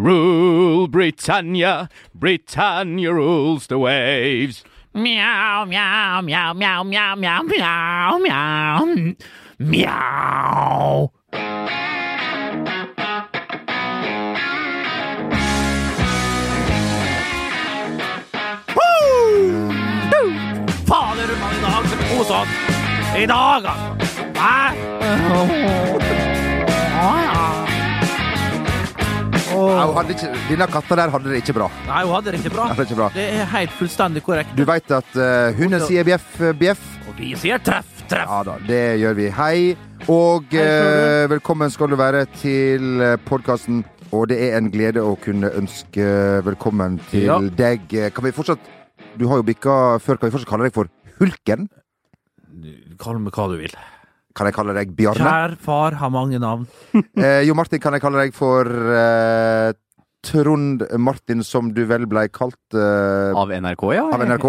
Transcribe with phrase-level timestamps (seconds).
[0.00, 4.64] Rule Britannia, Britannia rules the waves.
[4.94, 9.16] Meow, meow, meow, meow, meow, meow, meow, meow.
[9.58, 11.12] Meow.
[20.86, 22.30] Fader, mann, i dag skal vi oss.
[23.18, 24.22] I dag, altså.
[24.40, 25.99] Hæ?
[29.70, 31.68] Hun ikke, denne katta der hadde det ikke bra.
[31.86, 32.64] Nei, hun hadde det ikke bra.
[32.74, 33.08] Det ikke bra.
[33.14, 34.56] Det er helt fullstendig korrekt.
[34.58, 36.82] Du veit at uh, hunden sier bjeff, eh, bjeff.
[37.06, 38.26] Og vi sier treff, treff.
[38.26, 39.28] Ja da, det gjør vi.
[39.36, 39.60] Hei,
[40.10, 43.84] og eh, velkommen skal du være til podkasten.
[44.10, 46.02] Og det er en glede å kunne ønske
[46.42, 47.38] velkommen til Ja.
[47.38, 47.86] deg.
[48.14, 48.58] Kan vi fortsatt
[49.18, 50.18] Du har jo bikka før.
[50.18, 50.90] Kan vi fortsatt kalle deg for
[51.20, 51.68] Hulken?
[52.98, 53.74] Kall meg hva du vil.
[54.40, 55.20] Kan jeg kalle deg Bjarne?
[55.20, 56.64] Kjær far har mange navn.
[57.20, 59.72] Eh, jo Martin, kan jeg kalle deg for eh,
[60.24, 62.56] Trond Martin, som du vel blei kalt?
[62.72, 64.06] Eh, Av NRK, ja.
[64.16, 64.48] Av NRK?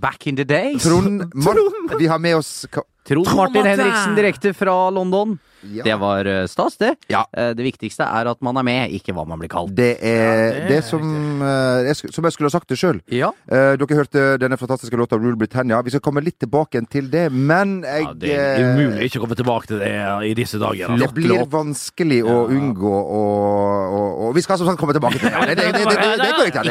[0.00, 0.84] Back in the days.
[0.84, 1.56] Trond Mar
[1.96, 3.80] Vi har med oss ka- Trond Trond Martin Martin.
[3.80, 5.38] Henriksen direkte fra London.
[5.62, 5.84] Ja.
[5.84, 6.94] Det var stas, det.
[7.12, 7.24] Ja.
[7.30, 9.74] Det viktigste er at man er med, ikke hva man blir kalt.
[9.76, 11.04] Det er det, det som,
[11.42, 13.00] jeg, som jeg skulle ha sagt det sjøl.
[13.12, 13.30] Ja.
[13.50, 15.80] Dere hørte denne fantastiske låta Rule Britannia.
[15.84, 19.38] Vi skal komme litt tilbake til det, men jeg Det er umulig ikke å komme
[19.38, 19.90] tilbake til det
[20.30, 20.94] i disse dager.
[21.00, 25.28] Det blir vanskelig å unngå å, å, å Vi skal som sagt komme tilbake til
[25.28, 25.56] det.
[25.60, 26.64] Det, går ikke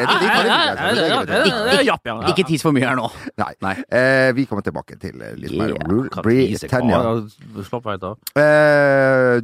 [2.14, 2.26] an.
[2.32, 3.10] Ikke tis for mye her nå.
[3.40, 3.76] Nei.
[4.38, 7.04] Vi kommer tilbake til litt mer Rule Britannia.
[7.70, 8.16] Slapp av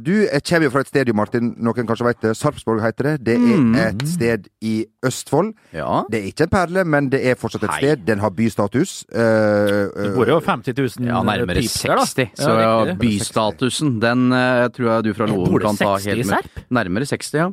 [0.02, 1.52] du jeg kommer jo fra et sted, jo, Martin.
[1.62, 2.32] Noen kanskje vet det.
[2.38, 3.14] Sarpsborg heter det.
[3.26, 4.74] Det er et sted i
[5.06, 5.52] Østfold.
[5.76, 6.02] Ja.
[6.10, 7.80] Det er ikke en perle, men det er fortsatt et Hei.
[7.82, 8.04] sted.
[8.08, 9.04] Den har bystatus.
[9.12, 12.04] Eh, Det bor jo 50 000 Ja, nærmere pip der, da.
[12.04, 12.30] 60.
[12.36, 16.10] Så Ja, ja, bystatusen, den uh, tror jeg du fra Loen kan ta 60 i
[16.10, 16.34] helt med.
[16.50, 16.64] Serp?
[16.70, 17.48] Nærmere 60, ja.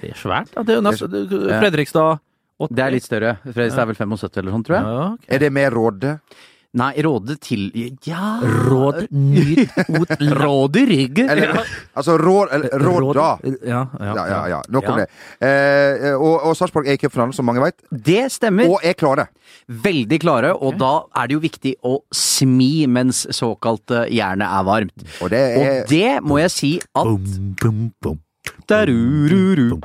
[0.00, 0.50] Det er svært.
[0.54, 0.62] da.
[0.62, 2.18] Det er jo nesten det- Fredrikstad
[2.60, 2.74] 80.
[2.76, 3.36] Det er litt større.
[3.44, 4.84] Fredrikstad er vel 75 eller sånn, tror jeg.
[4.84, 5.34] ja, okay.
[5.34, 6.20] Er det med Råde?
[6.76, 7.70] Nei, Råde til
[8.04, 11.30] Ja Råd, nyt, ot, Råde i ryggen.
[11.32, 11.62] Eller,
[11.96, 13.28] altså råd eller, Råda.
[13.64, 14.60] Ja, ja, Ja, ja, ja.
[14.72, 15.06] Nok om det.
[15.40, 17.80] Eh, og og Sarpsborg er i cupfinalen, som mange vet.
[17.90, 18.68] Det stemmer.
[18.68, 19.28] Og er klare.
[19.68, 25.06] Veldig klare, og da er det jo viktig å smi mens såkalt jernet er varmt.
[25.24, 28.22] Og det er Og det må jeg si at Bum, bum, bum.
[28.68, 29.80] Darururu,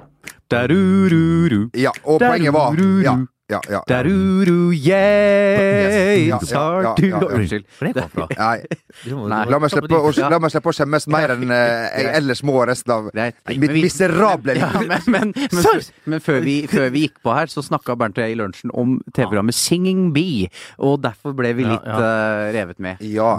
[0.51, 3.15] darururu, Ja, og poenget var Ja,
[3.51, 3.71] ja, ja.
[3.77, 3.81] ja.
[3.89, 7.19] daruru, yeah, ja, ja, ja, ja.
[7.35, 7.65] Unnskyld.
[7.77, 8.27] Hvor er det kom fra?
[8.31, 12.43] Nei, la meg slippe å, la meg slippe å skjemmes mer enn eh, jeg ellers
[12.47, 14.87] må resten av mitt miserable Ja, liv.
[14.89, 18.19] men, men, men, før, men før, vi, før vi gikk på her, så snakka Bernt
[18.19, 20.49] og jeg i lunsjen om TV-programmet Singing Bee,
[20.81, 21.99] og derfor ble vi litt ja.
[21.99, 23.03] eh, revet med.
[23.05, 23.33] Ja.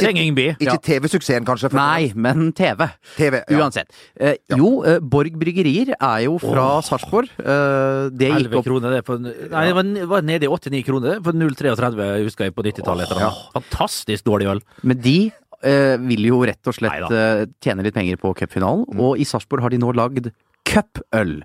[0.00, 0.56] Singing Bee.
[0.58, 1.70] Ikke TV-suksessen, kanskje?
[1.72, 2.88] for- Nei, men TV.
[3.16, 3.62] TV, ja.
[3.62, 3.92] Uansett.
[4.18, 7.30] Eh, jo, Borg Bryggerier er jo fra Sarpsborg.
[7.38, 9.02] Eh, det gikk opp kroner, det.
[9.06, 11.20] På, nei, det var, var nede i 89 kroner.
[11.24, 13.06] For 0,33 husker jeg på 90-tallet.
[13.08, 13.30] etter det.
[13.58, 14.62] Fantastisk dårlig øl.
[14.86, 15.16] Men de
[15.62, 19.66] eh, vil jo rett og slett eh, tjene litt penger på cupfinalen, og i Sarpsborg
[19.66, 20.32] har de nå lagd
[20.68, 21.38] cupøl.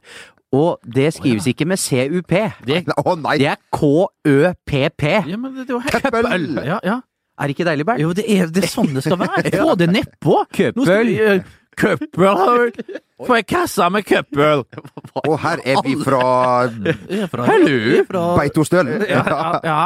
[0.56, 2.34] Og det skrives ikke med CUP.
[2.64, 2.84] Det,
[3.20, 3.36] nei!
[3.42, 5.04] Det er KØPP.
[5.28, 6.50] ja, men det, det Køppøl!
[6.64, 7.02] Ja, ja.
[7.38, 8.02] Er ikke deilig, Bernt?
[8.02, 9.52] Jo, det er, det er sånn det skal være.
[9.62, 10.40] Få det nedpå!
[10.58, 11.44] Eh,
[11.78, 12.72] Cupøl!
[13.28, 14.64] Får ei kasse med cupøl!
[15.28, 16.22] Og her er vi fra
[16.70, 17.78] Jeg Hallo!
[18.10, 19.06] fra- Beitostølen.
[19.10, 19.80] Ja, ja, ja,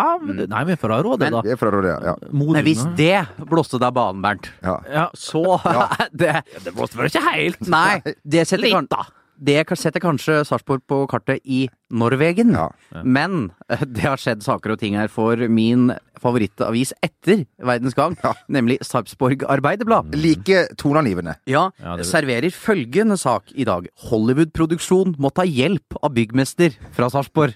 [0.52, 1.42] nei, vi er fra Råde, da.
[1.46, 2.16] Vi er fra Råde, ja.
[2.32, 4.76] Men hvis det blåste deg banen, Bernt, ja.
[4.92, 5.06] ja.
[5.16, 5.44] så
[6.24, 9.06] det Det blåste vel ikke helt Nei, det setter, Litt, da.
[9.40, 12.52] det setter kanskje Sarpsborg på kartet i Norwegen.
[12.58, 12.70] Ja.
[13.04, 15.92] Men eh, det har skjedd saker og ting her for min
[16.22, 18.34] favorittavis etter Verdens Gang, Ja.
[18.50, 20.14] nemlig Sarpsborg Arbeiderblad.
[20.16, 21.36] Like toneangivende.
[21.50, 23.88] Ja, Ja, det- serverer følgende sak i dag.
[24.10, 27.54] Hollywood-produksjon må ta hjelp av byggmester fra Sarpsborg.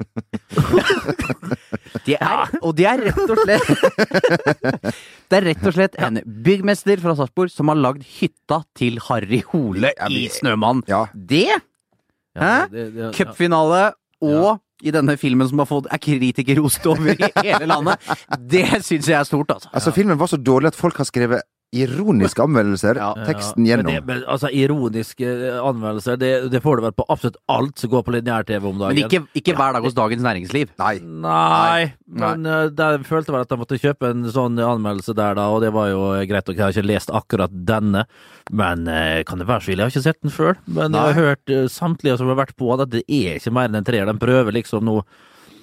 [2.05, 3.67] Det er, og det er rett og slett
[5.29, 9.41] Det er rett og slett en byggmester fra Sarpsborg som har lagd hytta til Harry
[9.51, 10.83] Hole i Snømann.
[10.89, 11.05] Ja.
[11.15, 11.47] Det,
[12.35, 12.69] Ja, Hæ?
[12.69, 13.11] det- det- ja.
[13.15, 18.67] cupfinale og i denne filmen som har fått er kritikerrost over i hele landet, det
[18.85, 19.71] syns jeg er stort, altså.
[19.73, 21.45] Altså, filmen var så dårlig at folk har skrevet
[21.75, 22.99] ironiske anmeldelser.
[22.99, 23.11] Ja.
[23.27, 23.89] Teksten gjennom.
[23.89, 27.81] Men, det, men altså, ironiske eh, anmeldelser, det, det får du vel på absolutt alt
[27.81, 28.95] som går på lineær-TV om dagen.
[28.95, 30.71] Men ikke, ikke hver dag hos Dagens Næringsliv.
[30.81, 30.93] Nei.
[31.25, 31.91] Nei,
[32.21, 35.61] men uh, der følte vel at jeg måtte kjøpe en sånn anmeldelse der, da, og
[35.65, 36.49] det var jo greit.
[36.49, 38.05] Og jeg har ikke lest akkurat denne,
[38.51, 39.85] men uh, kan det være så ille?
[39.85, 40.59] Jeg har ikke sett den før.
[40.65, 43.71] Men jeg har hørt uh, samtlige som har vært på, at det er ikke mer
[43.71, 44.07] enn en treer.
[44.07, 45.01] De prøver liksom nå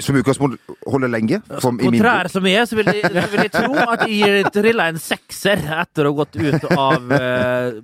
[0.00, 1.40] Som utgangspunkt holder lenge.
[1.62, 4.88] Som i Kontrær som jeg, så vil jeg, så vil jeg tro at jeg trilla
[4.92, 7.80] en sekser etter å ha gått ut av eh,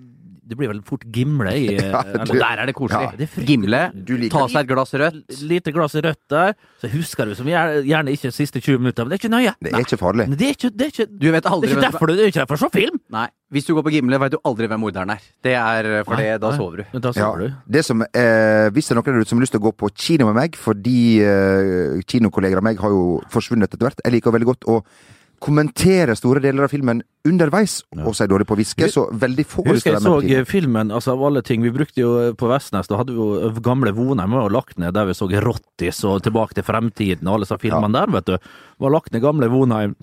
[0.49, 3.11] Det blir vel fort Gimle i eh, Ja, du, Og der er det koselig.
[3.11, 5.21] Ja, det er Gimle, Du liker ta seg et glass rødt.
[5.53, 9.05] Lite glass rødt der, så husker du som gjerne, gjerne ikke de siste 20 minutter,
[9.05, 9.57] men det er ikke nøye.
[9.63, 10.31] Det er ikke farlig.
[10.35, 12.33] Det er ikke, det er ikke, Du vet det er ikke derfor du det er
[12.35, 12.99] ikke derfor film!
[13.15, 13.29] Nei.
[13.51, 15.23] Hvis du går på Gimle, vet du aldri hvem morderen er.
[15.43, 16.85] Det er for det, da Nei, sover du.
[16.93, 17.55] men Da Ja, sover du.
[17.67, 19.73] det som, eh, hvis det er noen der ute som har lyst til å gå
[19.73, 24.03] på kino med meg, fordi eh, kinokolleger av meg har jo forsvunnet etter hvert.
[24.05, 24.83] Jeg liker veldig godt å
[25.39, 29.05] kommentere store deler av filmen underveis, og så er jeg dårlig på å hviske, så
[29.23, 32.49] veldig få Husker jeg så eh, filmen, altså av alle ting Vi brukte jo på
[32.51, 36.25] Vestnes, da hadde vi jo gamle Vonheim var lagt ned, der vi så Rottis og
[36.27, 38.51] Tilbake til fremtiden og alle disse filmene der, vet du.
[38.83, 39.95] Var lagt ned gamle Vonheim.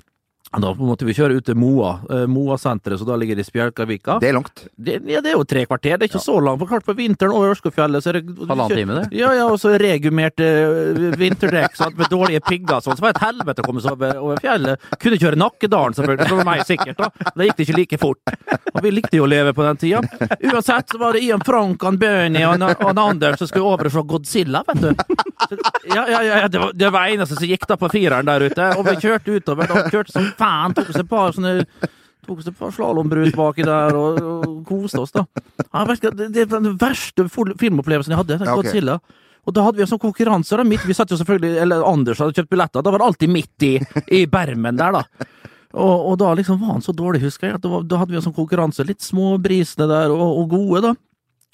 [0.61, 4.17] Da måtte vi kjøre ut til Moa, eh, Moa-senteret, så da ligger det i Spjelkavika.
[4.21, 4.65] Det er langt.
[4.75, 6.61] Det, ja, det er jo tre kvarter, det er ikke så langt.
[6.61, 9.19] For klart på vinteren over Ørskogfjellet så er det Halvannen time, det.
[9.19, 12.99] Ja, ja, og så regumerte eh, vinterdekk sant, med dårlige pigger og sånn.
[12.99, 14.87] Så var det et helvete å komme seg over, over fjellet.
[15.01, 17.01] Kunne kjøre Nakkedalen, selvfølgelig, for meg sikkert.
[17.01, 17.31] da.
[17.35, 18.35] Da gikk det ikke like fort.
[18.75, 20.03] Og vi likte jo å leve på den tida.
[20.51, 23.93] Uansett så var det Ian Frank, han Bernie og han Anders som skulle over og
[23.95, 24.91] se Godzilla, vet du.
[25.45, 25.57] Så,
[25.91, 28.67] ja, ja, ja, det var det var eneste som gikk da på fireren der ute.
[28.79, 29.69] Og vi kjørte utover.
[29.69, 30.77] Da kjørte som faen.
[30.77, 31.59] Tok oss et par sånne
[32.25, 35.25] tok oss et par slalåmbrus baki der og, og koste oss, da.
[35.67, 38.39] Ja, det, det var den verste filmopplevelsen jeg hadde.
[38.39, 38.71] Ja, okay.
[38.71, 38.99] Godzilla.
[39.45, 40.57] Og da hadde vi en sånn konkurranse.
[40.57, 42.85] da, midt, Vi satt jo selvfølgelig, eller Anders hadde kjøpt billetter.
[42.85, 43.73] Da var det alltid midt i,
[44.17, 45.29] i bermen der, da.
[45.75, 47.61] Og, og da liksom var han så dårlig, husker jeg.
[47.61, 48.87] var, da hadde vi en sånn konkurranse.
[48.87, 50.95] Litt små brisene der, og, og gode, da.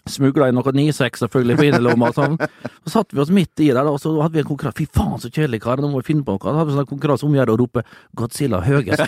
[0.10, 2.10] Smugla inn noe 9-6 selvfølgelig på innerlomma.
[2.16, 2.38] Sånn.
[2.86, 4.80] Så satt vi oss midt i der, og så hadde vi en konkurranse.
[4.82, 5.82] Fy faen, så kjedelig, kar.
[5.82, 6.42] Nå må vi finne på noe.
[6.42, 7.86] Da hadde vi sånn konkurranse om å gjøre å rope
[8.18, 9.06] 'Godzilla' høyest.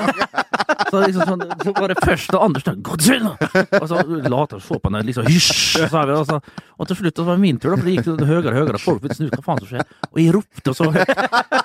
[0.90, 3.34] Så, liksom sånn, så var det første og andre stund 'Godzilla!'
[3.80, 5.88] Og så lot han se på den, liksom 'hysj'.
[6.14, 8.54] Og, og til slutt så var det min tur, da, for det gikk det høyere
[8.54, 8.82] og høyere.
[8.84, 9.88] Folk ville snu, hva faen som skjer?
[10.12, 11.14] Og jeg ropte så høyt,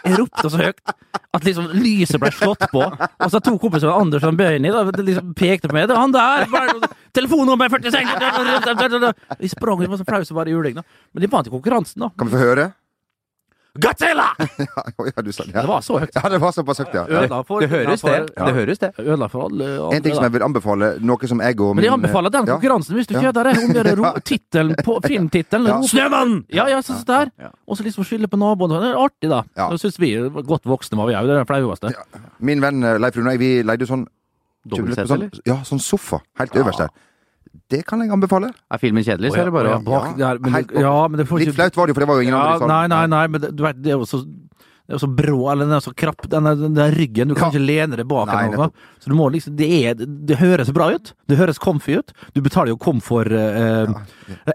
[0.05, 0.81] jeg ropte så høyt
[1.37, 2.83] at liksom lyset ble slått på.
[2.87, 5.89] Og så to kompiser, Anders og da, liksom pekte på meg.
[5.89, 10.75] 'Det er han der!' Telefonnummer 46 Vi sprang, vi var så flaue som bare juling,
[10.75, 10.83] da.
[11.13, 12.11] Men de vant i konkurransen, da.
[12.17, 12.73] Kan vi få høre?
[13.81, 14.27] Godzilla!
[14.59, 15.53] Ja, ja, du sa det.
[15.55, 15.63] Ja.
[15.63, 16.11] Det var så høyt.
[16.15, 17.05] ja, det var såpass høyt, ja.
[17.07, 18.17] Ødela for, Det høres det.
[18.35, 18.91] Det høres det.
[18.99, 19.97] Ødela for alle andre.
[19.97, 22.47] En ting som jeg vil anbefale, noe som jeg og min Men jeg anbefaler den
[22.51, 22.57] Ja.
[22.59, 23.61] konkurransen hvis du kjeder deg.
[23.63, 25.71] Om det er tittelen på filmtittelen.
[25.71, 25.79] Ja.
[25.93, 26.35] Snømann!
[26.51, 27.31] Ja, ja, sånn der.
[27.69, 28.75] Og så liksom skylde på naboen.
[28.75, 29.43] Det er artig, da.
[29.57, 29.69] Ja.
[29.71, 31.27] Det syns vi godt voksne var vi òg.
[31.31, 31.95] Det er det flaueste.
[32.41, 34.07] Min venn eh, Leif Rune og jeg, vi leide sånn
[34.69, 35.45] Dobbeltsett, sånn, eller?
[35.49, 36.19] Ja, sånn sofa.
[36.41, 36.91] Helt øverst der.
[37.69, 38.51] Det kan jeg anbefale.
[38.73, 41.77] Er filmen kjedelig, så er det bare å Ja, ja, men det får Litt flaut
[41.77, 42.75] var det jo, for det var jo ingen ja, andre i salen.
[42.75, 44.09] Nei, nei, nei, men det, du vet, det er jo
[44.97, 47.51] er så brå, eller den er så krapp, den, er, den der ryggen, du kan
[47.51, 47.59] Ja.
[47.59, 48.71] ikke lene deg bak Nei, noe.
[49.03, 52.13] Så du må liksom, det, er, det høres bra ut, det høres comfy ut.
[52.33, 53.93] Du betaler jo komfort, eh,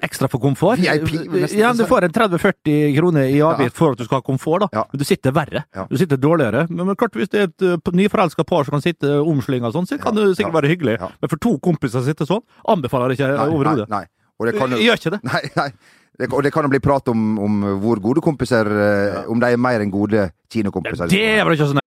[0.02, 0.80] ekstra for komfort.
[0.82, 1.60] VIP, nesten.
[1.60, 4.70] Ja, du får en 30-40 kroner i avgift for at du skal ha komfort, da.
[4.74, 4.86] Ja.
[4.92, 5.66] Men du sitter verre.
[5.76, 5.86] Ja.
[5.90, 6.66] Du sitter dårligere.
[6.70, 9.78] Men, men klart, hvis det er et uh, nyforelska par som kan sitte omslinga og
[9.78, 10.60] sånn, så kan det sikkert Ja.
[10.62, 10.98] være hyggelig.
[11.00, 11.10] Ja.
[11.22, 14.08] Men for to kompiser som sitter sånn, anbefaler jeg ikke overhodet.
[14.42, 15.20] Og Gjør ikke det.
[15.30, 15.70] Nei, nei.
[16.20, 19.50] Det, og det kan jo bli prat om, om hvor gode kompiser eh, Om de
[19.50, 21.10] er mer enn gode kinokompiser.
[21.10, 21.84] Det var ikke sånn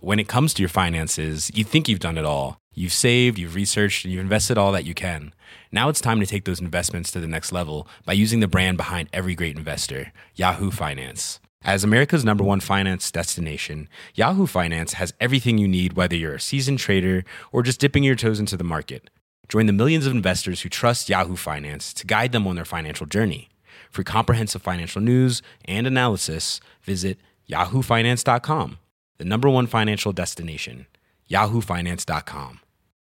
[0.00, 2.58] when it comes to your finances, you think you've done it all.
[2.72, 5.34] You've saved, you've researched, and you've invested all that you can.
[5.72, 8.76] Now it's time to take those investments to the next level by using the brand
[8.76, 11.40] behind every great investor, Yahoo Finance.
[11.62, 16.40] As America's number one finance destination, Yahoo Finance has everything you need, whether you're a
[16.40, 19.10] seasoned trader or just dipping your toes into the market.
[19.48, 23.06] Join the millions of investors who trust Yahoo Finance to guide them on their financial
[23.06, 23.48] journey.
[23.90, 28.78] For comprehensive financial news and analysis, visit yahoofinance.com,
[29.16, 30.86] the number one financial destination,
[31.30, 32.60] yahoofinance.com.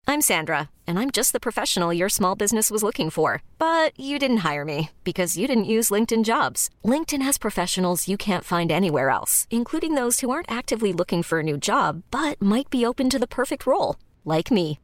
[0.07, 3.43] I'm Sandra, and I'm just the professional your small business was looking for.
[3.59, 6.71] But you didn't hire me because you didn't use LinkedIn jobs.
[6.85, 11.41] LinkedIn has professionals you can't find anywhere else, including those who aren't actively looking for
[11.41, 14.79] a new job but might be open to the perfect role, like me.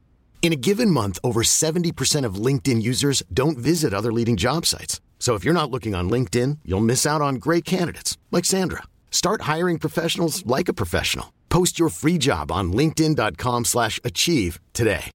[0.45, 5.01] In a given month, over 70% of LinkedIn users don't visit other leading job sites.
[5.19, 8.83] So if you're not looking on LinkedIn, you'll miss out on great candidates like Sandra.
[9.11, 11.33] Start hiring professionals like a professional.
[11.49, 15.11] Post your free job on linkedin.com/achieve today.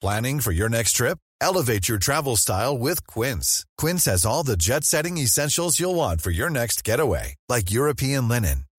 [0.00, 1.18] Planning for your next trip?
[1.40, 3.66] Elevate your travel style with Quince.
[3.76, 8.28] Quince has all the jet setting essentials you'll want for your next getaway, like European
[8.28, 8.64] linen,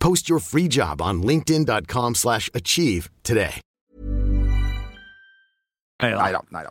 [0.00, 3.60] Post your free job on linkedin.com/achieve slash achieve today.
[6.02, 6.42] Nei da.
[6.50, 6.70] Nei da.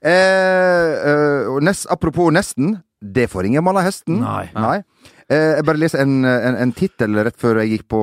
[0.00, 2.82] Eh, eh, nest, apropos nesten.
[3.00, 4.20] Det får ingen mala hesten.
[4.20, 4.82] Nei.
[5.28, 8.02] Eh, jeg bare leser en, en, en tittel rett før jeg gikk på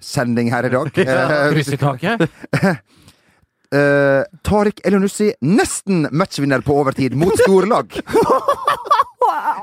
[0.00, 0.90] sending her i dag.
[1.06, 2.24] Eh, Kryss i taket.
[3.76, 7.92] eh, Tariq Elionussi nesten matchvinner på overtid mot store lag.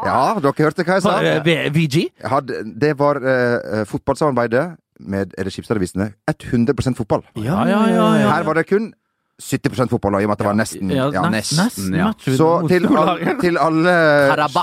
[0.05, 1.17] ja, dere hørte hva jeg sa?
[1.22, 2.07] Eh, VG?
[2.31, 4.65] Hadde, det var uh, fotballsamarbeidet
[5.03, 6.13] med er det Skipstadavisene.
[6.29, 7.24] 100 fotball.
[7.36, 8.10] Ja, ja, ja.
[8.22, 8.29] ja.
[8.36, 8.93] Her var det kun
[9.41, 10.91] 70 fotball, i og med at det var nesten.
[10.93, 12.12] Ja, Ja, nest- nesten, nesten ja.
[12.38, 13.95] Så til, all, til alle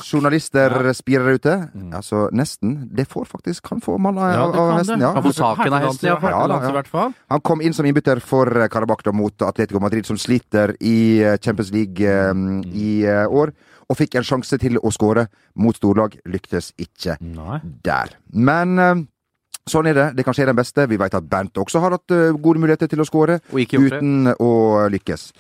[0.06, 1.54] journalister spirer der ute,
[1.92, 5.00] altså nesten Det får faktisk kan få malla Ja, av, av hesten.
[5.00, 5.12] Ja.
[5.12, 6.11] Kan få saken av hesten, i.
[6.11, 7.11] Ja, ja.
[7.30, 11.37] Han kom inn som innbytter for eh, Karabakh mot Atletico Madrid, som sliter i eh,
[11.42, 12.32] Champions League eh,
[12.73, 13.52] i eh, år.
[13.90, 15.26] Og fikk en sjanse til å skåre
[15.59, 16.14] mot storlag.
[16.30, 17.59] Lyktes ikke Nei.
[17.82, 18.12] der.
[18.32, 19.00] Men eh,
[19.66, 20.09] sånn er det.
[20.20, 20.87] Det kan skje den beste.
[20.90, 24.52] Vi vet at Bernt også har hatt eh, gode muligheter til å skåre, uten å
[24.94, 25.32] lykkes.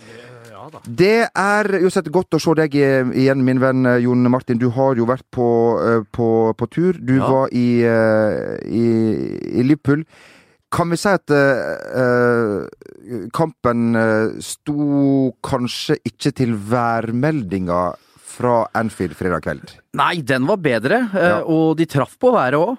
[0.86, 4.58] Det er uansett godt å se deg eh, igjen, min venn eh, Jon Martin.
[4.60, 5.46] Du har jo vært på,
[5.82, 6.26] eh, på,
[6.58, 6.98] på tur.
[7.00, 7.30] Du Ja.
[7.30, 8.84] var i, eh, i,
[9.62, 10.04] i Liverpool.
[10.70, 17.80] Kan vi si at eh, eh, kampen eh, sto kanskje ikke til værmeldinga
[18.30, 19.72] fra Anfield fredag kveld?
[19.98, 21.38] Nei, den var bedre, eh, Ja.
[21.42, 22.76] og de traff på været òg.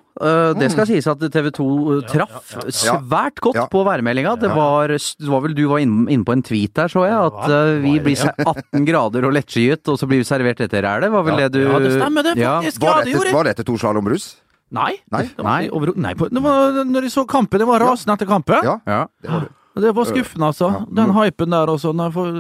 [0.58, 3.66] Det skal sies at TV 2 traff svært godt Ja.
[3.68, 4.36] på værmeldinga.
[4.40, 4.88] Det var,
[5.28, 8.16] var vel du var inne, på en tweet der, så jeg, at eh, vi blir
[8.46, 11.12] 18 grader og lettskyet, og så blir vi servert dette rælet.
[11.12, 12.80] Var vel det du Ja, det stemmer det, faktisk.
[12.82, 14.36] Var Ja, det det etter, var dette to slalåmbrus?
[14.72, 14.94] Nei.
[15.12, 15.30] Nei?
[15.38, 15.68] Nei.
[15.68, 17.60] overho- Nei, på, var når de så kampen.
[17.60, 18.64] Det var rasende etter kampen.
[18.64, 19.06] Ja, Ja.
[19.22, 19.50] det var det.
[19.76, 20.86] Det var skuffende, altså.
[20.94, 21.94] Den hypen der også.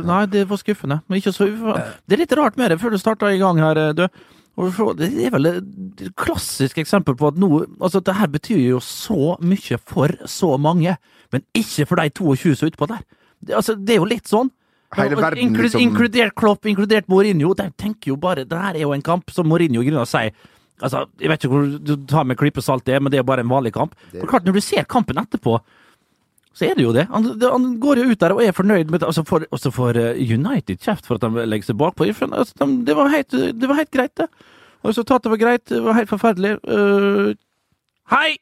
[0.05, 1.01] Nei, det var skuffende.
[1.31, 1.47] Så
[2.07, 4.07] Det er litt rart med det, før du starta i gang her, du.
[4.97, 9.38] Det er vel et klassisk eksempel på at noe Altså, det her betyr jo så
[9.39, 10.97] mye for så mange,
[11.31, 13.00] men ikke for de 22 som er utpå der.
[13.41, 14.51] Det, altså, det er jo litt sånn.
[14.93, 17.55] Verden liksom- Inkludert Klopp, inkludert Mourinho.
[17.55, 20.31] De tenker jo bare Det her er jo en kamp som Mourinho grunner sier
[20.83, 23.29] Altså, Jeg vet ikke hvor du tar med klype salt det men det er jo
[23.31, 23.95] bare en vanlig kamp.
[24.19, 25.61] For klart, Når du ser kampen etterpå,
[26.51, 27.08] så er det jo det.
[27.12, 29.08] Han, han går jo ut der og er fornøyd med det.
[29.08, 32.10] Altså for, også for eh, United kjeft for at de legger seg bakpå.
[32.12, 34.27] Skjønner, Altså, de, det, var helt, det var helt greit, det.
[34.84, 35.65] Resultatet var greit.
[35.70, 36.58] Det var helt forferdelig.
[36.67, 37.31] Uh,
[38.12, 38.34] hei!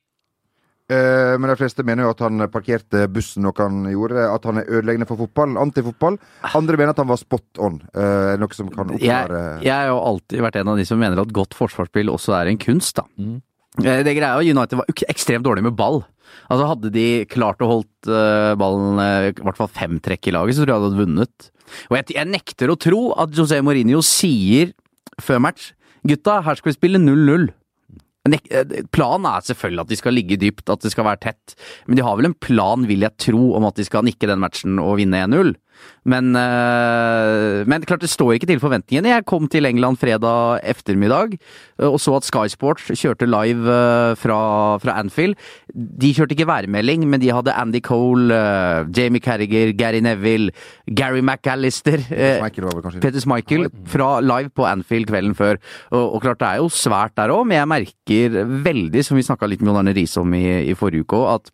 [0.89, 4.23] Uh, men de fleste mener jo at han parkerte bussen noe han gjorde.
[4.25, 5.59] At han er ødeleggende for fotball.
[5.61, 6.17] Antifotball.
[6.57, 7.77] Andre mener at han var spot on.
[7.93, 11.01] Uh, noe som kan Jeg, oppklare jeg har jo alltid vært en av de som
[11.01, 13.05] mener at godt forsvarsspill også er en kunst, da.
[13.19, 13.37] Eh,
[13.77, 16.01] Det greia er United var ekstremt dårlig med ball.
[16.49, 20.33] Altså Hadde de klart å holdt eh, ballen eh, i hvert fall fem trekk i
[20.35, 21.49] laget, så tror jeg de hadde vunnet.
[21.89, 24.73] Og jeg, jeg nekter å tro at José Mourinho sier
[25.21, 25.73] før match
[26.07, 27.49] Gutta, her skal vi spille 0-0.
[28.29, 31.55] Eh, Planen er selvfølgelig at de skal ligge dypt, at det skal være tett.
[31.87, 34.41] Men de har vel en plan, vil jeg tro, om at de skal nikke den
[34.41, 35.53] matchen og vinne 1-0.
[36.07, 39.11] Men, eh, men klart det står ikke til forventningene.
[39.11, 44.15] Jeg kom til England fredag eftermiddag eh, og så at Sky Sports kjørte live eh,
[44.19, 44.39] fra,
[44.81, 45.35] fra Anfield.
[45.73, 48.35] De kjørte ikke værmelding, men de hadde Andy Cole,
[48.95, 50.53] Jamie Carriger, Gary Neville,
[50.87, 51.99] Gary McAllister
[52.99, 55.59] Petter Michael fra live på Anfield kvelden før.
[55.91, 59.25] Og, og klart det er jo svært der òg, men jeg merker veldig, som vi
[59.27, 61.53] snakka litt med Jon Arne Riise om i, i forrige uke òg, at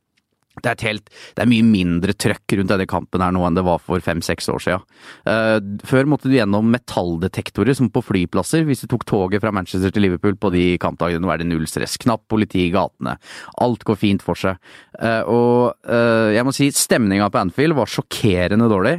[0.62, 3.57] det er, et helt, det er mye mindre trøkk rundt denne kampen her nå enn
[3.57, 4.85] det var for fem-seks år siden.
[5.27, 5.57] Eh,
[5.88, 10.07] før måtte du gjennom metalldetektorer som på flyplasser hvis du tok toget fra Manchester til
[10.07, 11.24] Liverpool på de kampdagene.
[11.24, 11.97] Nå er det null stress.
[12.01, 13.17] Knapp politi i gatene.
[13.63, 14.62] Alt går fint for seg.
[15.00, 18.97] Eh, og eh, jeg må si stemninga på Anfield var sjokkerende dårlig.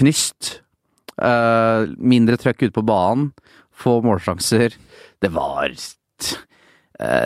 [0.00, 0.50] Knyst.
[1.20, 3.30] Mindre trøkk ute på banen.
[3.80, 4.76] Få målsjanser.
[5.20, 5.72] Det var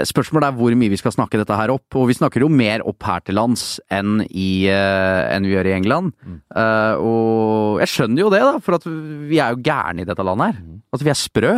[0.07, 1.97] Spørsmålet er hvor mye vi skal snakke dette her opp.
[1.99, 5.71] Og vi snakker jo mer opp her til lands enn, i, eh, enn vi gjør
[5.71, 6.13] i England.
[6.55, 10.27] Eh, og jeg skjønner jo det, da, for at vi er jo gærne i dette
[10.27, 10.63] landet her.
[10.95, 11.55] Altså, vi er sprø.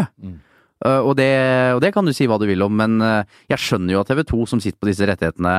[0.84, 1.30] Eh, og, det,
[1.76, 4.10] og det kan du si hva du vil om, men eh, jeg skjønner jo at
[4.12, 5.58] TV 2, som sitter på disse rettighetene,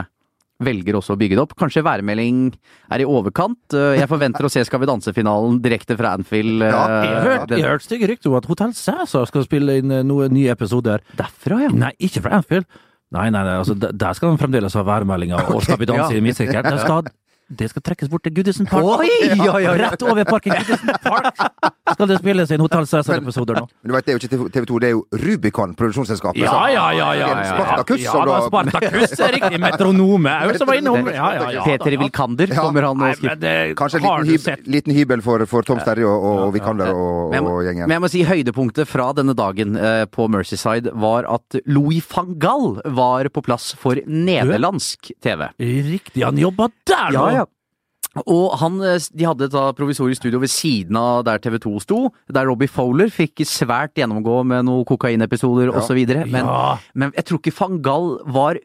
[0.63, 1.55] velger også å bygge det opp.
[1.59, 2.53] Kanskje værmelding
[2.91, 3.59] er i overkant.
[3.73, 6.61] Eh, Jeg forventer å se Skal vi danse-finalen direkte fra Anfield.
[6.63, 9.27] eh, Ja, Jeg har hørt, den- jeg har hørt stygge rykter om at Hotell Cæsar
[9.27, 10.99] skal spille inn eh, noen nye episoder.
[11.15, 11.69] Derfra, ja.
[11.69, 12.65] Nei, ikke fra Anfield,
[13.09, 16.19] Nei, nei, nei, altså, der- skal de fremdeles ha værmeldinga og skal vi danse i
[16.19, 16.63] midtsekkeren.
[16.63, 17.03] Det skal,
[17.49, 18.83] det skal trekkes bort til Goodison Park.
[18.99, 19.75] Oi, ja, ja, ja.
[19.87, 21.35] Rett over parken Goodison Park
[21.93, 23.65] skal det spilles inn Hotell Cæsar-episoder nå.
[23.81, 26.41] Men du vet, det er jo ikke TV 2, det er jo Rubicon, produksjonsselskapet.
[26.43, 27.29] Ja, ja, ja, ja.
[27.31, 28.03] ja, Spartakus.
[28.03, 29.59] Ja, da, Spartakus er riktig.
[29.67, 31.07] Metronome er jo som var innom.
[31.13, 31.63] Ja, ja, ja.
[31.67, 31.97] Peter.
[31.97, 32.61] Wilkander Ja.
[32.61, 33.73] kommer han og skriver.
[33.79, 37.33] Kanskje en liten, hyb liten hybel for, for Tom Sterry og, og, og Vikander og,
[37.65, 37.87] gjengen.
[37.87, 42.35] men jeg må si høydepunktet fra denne dagen eh, på Mercyside var at Louis van
[42.41, 45.47] Gall var på plass for nederlandsk TV.
[45.59, 47.25] Riktig, han jobba der nå!
[47.31, 47.36] Ja, ja.
[48.25, 51.99] Og han, eh, de hadde et provisorisk studio ved siden av der TV 2 sto,
[52.31, 55.99] der Robbie Fowler fikk svært gjennomgå med noen kokainepisoder og osv.
[56.25, 56.77] Men, Ja.
[56.93, 58.57] men jeg tror ikke van Gall var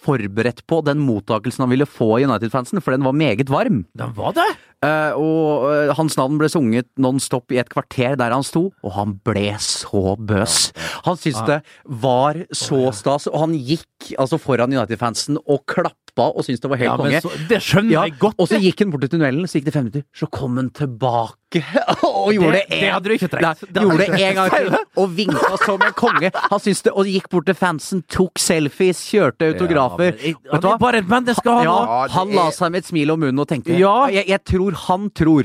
[0.00, 3.84] forberedt på den mottakelsen han ville få i United-fansen, for den var meget varm.
[3.96, 4.56] Den var det!
[4.80, 8.70] Uh, og uh, hans navn ble sunget non stop i et kvarter der han sto,
[8.80, 10.70] og han ble så bøs.
[11.04, 16.44] Han syntes det var så stas, og han gikk altså foran United-fansen og klappa og
[16.44, 17.20] syntes det var helt Ja, men konge.
[17.22, 18.34] så, det skjønner Ja, jeg godt.
[18.38, 20.70] og så gikk han bort til tunnelen, så gikk det fem minutter, så kom han
[20.70, 21.62] tilbake
[22.02, 23.42] og gjorde Det- det, det hadde du ikke trengt.
[23.42, 26.30] Nei, Det gjorde det en gang til, og vinka som en konge.
[26.50, 30.12] Han syntes det, og gikk bort til fansen, tok selfies, kjørte autografer.
[30.20, 30.78] Ja, men Vet du hva?
[30.78, 32.08] bare et menneske, han Ja, òg.
[32.10, 34.06] han la seg med et smil om munnen og tenkte Ja.
[34.08, 35.44] jeg, jeg tror han tror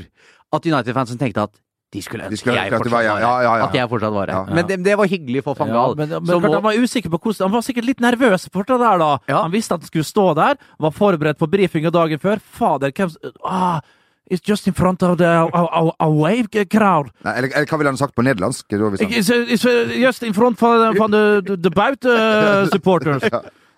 [0.52, 1.50] at United-fansen tenkte at
[1.96, 3.66] de skulle De ønske skulle jeg fortsatt var ja, ja, ja.
[3.66, 4.36] At jeg fortsatt var her.
[4.50, 4.54] Ja.
[4.60, 5.96] Men det, det var hyggelig for van Ja, Gaal.
[6.02, 8.68] men, men klart, nå- han var usikker på hvordan Han var sikkert litt nervøs for
[8.68, 9.10] det der, da.
[9.32, 9.42] Ja.
[9.46, 12.38] Han visste at han skulle stå der, var forberedt på brifinga dagen før.
[12.60, 13.80] Fader, hvem ah,
[14.28, 17.12] It's just in front of the a, a, a wave crowd.
[17.22, 18.66] Nei, eller, eller hva ville han sagt på nederlandsk?
[18.74, 23.22] Da, hvis han- It's, it's just in front of, the, the, the bout uh, supporters.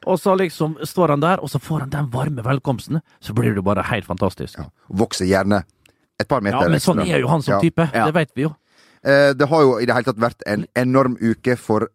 [0.08, 3.02] Og så liksom står han der, og så får han den varme velkomsten.
[3.20, 4.56] Så blir det bare helt fantastisk.
[4.56, 5.64] ja, vokser gjerne
[6.18, 6.58] et par meter.
[6.64, 7.88] Ja, men sånn er jo han som type.
[7.94, 8.54] Det vet vi jo.
[9.04, 11.88] Eh, Det har jo i det hele tatt vært en enorm uke for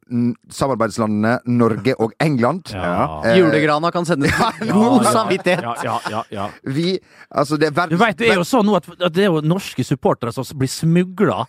[0.49, 2.71] samarbeidslandene Norge og England.
[2.73, 3.21] Ja.
[3.25, 4.31] Eh, Julegrana kan sendes
[4.61, 5.63] med god samvittighet.
[5.63, 6.49] Ja, ja, ja, ja.
[6.63, 6.99] Vi
[7.33, 9.41] Altså, det er Du vet, Det er jo sånn nå at, at det er jo
[9.41, 11.45] norske supportere som blir smugla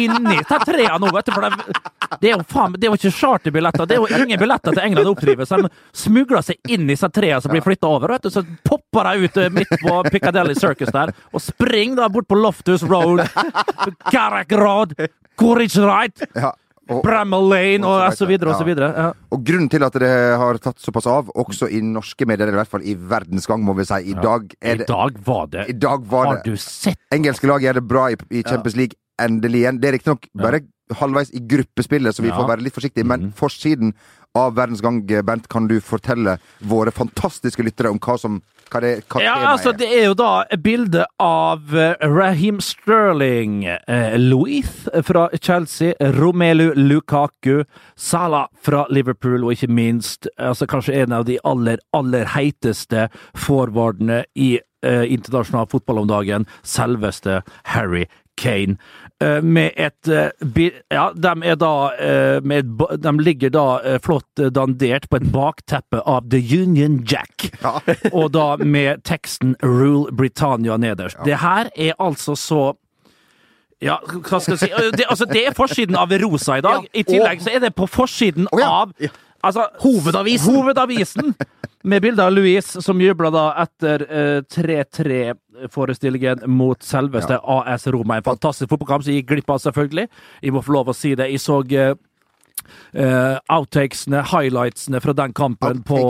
[0.00, 1.32] inni Ta trea nå, vet du.
[1.34, 1.80] For det,
[2.22, 4.82] det er jo faen Det er jo ikke charterbilletter, det er jo ingen billetter til
[4.84, 5.46] England å oppdrive.
[5.46, 8.30] Så de smugler seg inn i disse trea som blir flytta over, vet du.
[8.32, 12.38] Så popper de ut eh, midt på Piccadilly Circus der, og springer da bort på
[12.40, 13.22] Loftus Road,
[14.80, 14.96] Road,
[15.40, 16.52] Courage Right, ja,
[16.90, 18.68] og, Bramall Lane og Og så videre og så Ja.
[18.72, 18.88] videre.
[18.96, 19.12] Ja.
[19.30, 22.62] og grunnen til at det har tatt såpass av, også i norske medier, eller i
[22.64, 25.78] hvert fall i verdensgang, må vi si, i dag er I dag var det I
[25.78, 28.98] dag var Har det du sett Engelske lag gjør det bra i, i Champions League,
[29.20, 29.80] endelig igjen.
[29.80, 30.60] Det er riktignok bare
[30.96, 33.06] halvveis i gruppespillet, så vi får være litt forsiktige.
[33.06, 33.32] Men mm.
[33.38, 33.92] forsiden
[34.34, 39.22] av Verdensgang, Bent, kan du fortelle våre fantastiske lyttere om hva som hva det, hva
[39.24, 39.72] Ja, altså?
[39.76, 44.70] Det er jo da et bilde av eh, Raheem Sterling, eh, Louis
[45.06, 47.64] fra Chelsea, Romelu Lukaku,
[47.96, 54.22] Salah fra Liverpool, og ikke minst altså kanskje en av de aller, aller heiteste forwardene
[54.34, 57.42] i eh, internasjonal fotball om dagen, selveste
[57.74, 58.06] Harry
[58.40, 58.78] Kane.
[59.24, 62.70] Eh, med et eh, Ja, de er da eh, med
[63.04, 63.64] De ligger da
[64.00, 67.50] flott dandert på et bakteppe av The Union Jack.
[68.16, 71.20] Og da med teksten 'Rule Britannia' nederst.
[71.24, 72.72] Det her er altså så
[73.80, 76.84] ja, hva skal jeg si Det, altså, det er forsiden av Rosa i dag.
[76.92, 78.68] I tillegg så er det på forsiden ja.
[78.68, 78.92] av
[79.42, 80.54] altså, hovedavisen.
[80.54, 81.34] hovedavisen
[81.82, 88.18] med bilde av Louise, som jubla da etter eh, 3-3-forestillingen mot selveste AS Roma.
[88.18, 90.08] En fantastisk fotballkamp som gikk glipp av, selvfølgelig.
[90.44, 91.30] Jeg må få lov å si det.
[91.32, 91.94] Jeg så eh,
[92.92, 96.02] eh, outtakesene, highlightsene fra den kampen på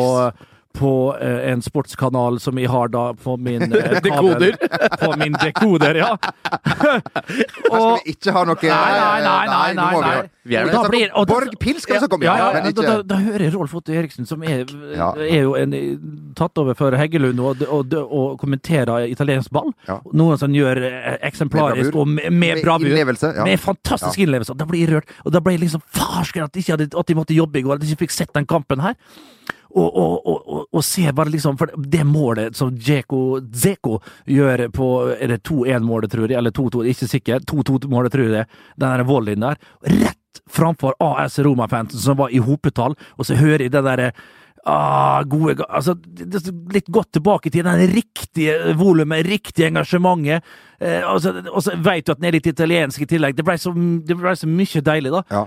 [0.78, 4.56] på eh, en sportskanal som jeg har da på min eh, Dekoder!
[5.00, 6.12] På min dekoder, ja.
[6.50, 10.20] Her skal vi ikke ha noe Nei, nei, nei, nei, nei, nei.
[10.50, 12.94] Vi er da blir- og Borg Pils skal vi komme, om, Ja, ja, ja, da,
[13.06, 14.64] da, hører jeg Rolf Otto Eriksen, som er,
[14.96, 15.10] Ja.
[15.18, 15.74] er jo en,
[16.38, 19.72] tatt over for Heggelund, og, og, og kommenterer italiensk ball.
[19.88, 19.98] Ja.
[20.16, 22.88] Noe som gjør eh, eksemplarisk Med og med, med bravur.
[22.88, 23.44] ja.
[23.44, 24.56] Med fantastisk innlevelse.
[24.56, 25.12] Da blir jeg rørt.
[25.26, 27.92] Og da ble jeg liksom farsken at, at de måtte jobbe i går, at de
[27.92, 28.96] ikke fikk sett den kampen her.
[29.70, 34.88] Og, og, og, og, se bare liksom For det målet som Dzeko Zeko gjør på
[35.14, 36.38] Er det 2-1-målet, tror jeg?
[36.38, 37.44] Eller 2-2, ikke sikker.
[37.46, 38.50] 2-2-målet, tror jeg.
[38.80, 39.62] Den volleyen der.
[39.86, 40.18] Rett
[40.50, 44.12] framfor AS Roma-fansen som var i hopetall, og så hører jeg det derre
[44.68, 45.94] Ah, gode altså,
[46.74, 50.44] Litt godt tilbake til den riktige volumet, riktige engasjementet.
[50.76, 53.38] Eh, og så og så vet du at den er litt italiensk i tillegg.
[53.38, 55.22] Det blei så, ble så mye deilig, da.
[55.32, 55.46] Ja.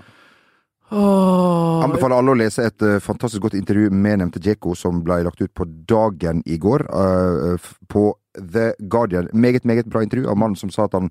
[0.93, 5.23] Åh, Anbefaler alle å lese et uh, fantastisk godt intervju med nevnte Djeko som ble
[5.25, 9.29] lagt ut på dagen i går, uh, på The Guardian.
[9.33, 11.09] Meget, meget bra intervju av mannen som sa at han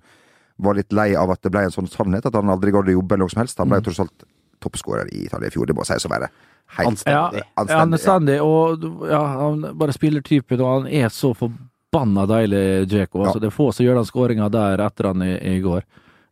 [0.63, 2.95] var litt lei av at det ble en sånn sannhet, at han aldri gadd å
[2.95, 3.59] jobbe eller noe som helst.
[3.59, 3.87] Han ble mm.
[3.89, 4.27] tross alt
[4.63, 5.67] toppskårer i Italia i fjor.
[5.67, 6.29] Det må sies å være
[6.77, 7.43] helt Anstendig.
[7.43, 8.39] Ja, ja, anstendig.
[8.45, 13.25] Og ja, han bare spiller typen, og han er så forbanna deilig, Djeko.
[13.25, 15.83] Altså, Det er få som gjør den skåringa der etter han i, i går.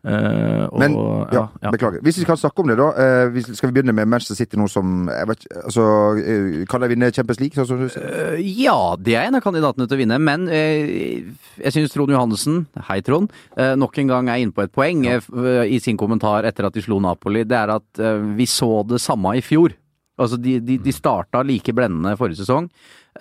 [0.01, 0.95] Eh, og, Men
[1.29, 1.71] ja, ja.
[1.75, 2.01] beklager.
[2.05, 2.89] Hvis vi kan snakke om det, da.
[2.97, 5.85] Eh, skal vi begynne med Manchester City nå som vet, altså,
[6.17, 7.57] eh, Kan de vinne Champions League?
[7.57, 8.39] Sånn som du sier?
[8.41, 13.01] Ja, det er en av kandidatene til å vinne, men jeg syns Trond Johannessen, hei
[13.05, 15.21] Trond, nok en gang er inne på et poeng ja.
[15.65, 17.45] i sin kommentar etter at de slo Napoli.
[17.45, 18.03] Det er at
[18.37, 19.75] vi så det samme i fjor.
[20.21, 22.69] Altså, de, de, de starta like blendende forrige sesong,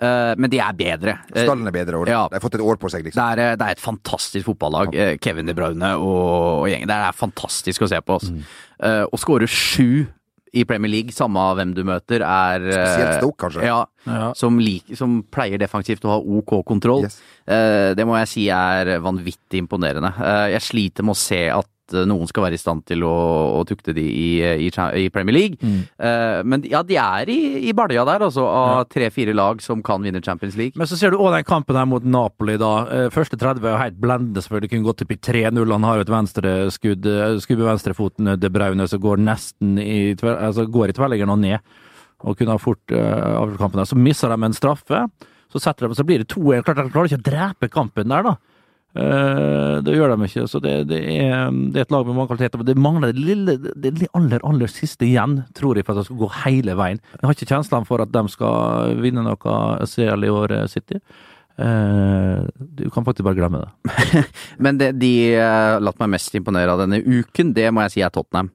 [0.02, 1.16] uh, men de er bedre.
[1.32, 2.26] Eh, Stallen er bedre, og ja.
[2.28, 3.18] de har fått et år på seg, liksom.
[3.18, 4.94] Det er, eh, det er et fantastisk fotballag.
[4.96, 5.10] Ja.
[5.22, 6.22] Kevin De Bruyne og,
[6.62, 6.90] og gjengen.
[6.90, 8.20] Det er fantastisk å se på.
[8.20, 8.36] Altså.
[8.80, 10.06] Uh, å skåre sju
[10.50, 13.66] i Premier League, samme av hvem du møter, er Spesielt Stoke, kanskje.
[13.68, 14.32] Ja, Ja.
[14.34, 17.04] som, like, som pleier defensivt å ha OK kontroll.
[17.06, 17.20] Yes.
[17.46, 20.10] Uh, det må jeg si er vanvittig imponerende.
[20.18, 23.12] Uh, jeg sliter med å se at eh, noen skal være i stand til å,
[23.58, 24.28] å tukte de i,
[24.66, 25.58] i, i Premier League.
[25.98, 27.38] Eh, men ja, de er i,
[27.70, 30.78] i balja der, altså, av tre-fire lag som kan vinne Champions League.
[30.80, 32.72] Men så ser du òg den kampen her mot Napoli, da.
[32.88, 34.72] Eh, Første 30 er jo helt blendende, selvfølgelig.
[34.74, 35.74] Kunne gått opp i 3-0.
[35.76, 37.10] Han har jo et venstreskudd,
[37.44, 40.00] skudd med venstrefoten, De Braune, som går nesten i,
[40.30, 41.74] altså går i tverrliggeren og ned.
[42.20, 43.88] Og kunne ha fort uh, avgjort kampen der.
[43.88, 45.06] Så misser de en straffe.
[45.50, 46.64] Så setter de, så blir det 2-1.
[46.66, 48.36] Klart de klarer ikke å drepe kampen der, da.
[48.90, 50.46] Eh, det gjør de ikke.
[50.50, 52.60] Så det, det, er, det er et lag med mange kvaliteter.
[52.60, 56.10] men Det mangler det lille, det aller, aller siste igjen, tror jeg, for at de
[56.10, 57.02] skal gå hele veien.
[57.18, 61.02] Jeg har ikke kjenslene for at de skal vinne noe CL i år, City.
[61.60, 64.22] Uh, du kan faktisk bare glemme det.
[64.64, 68.04] Men det de uh, latt meg mest imponere av denne uken, det må jeg si
[68.06, 68.48] er Tottenham.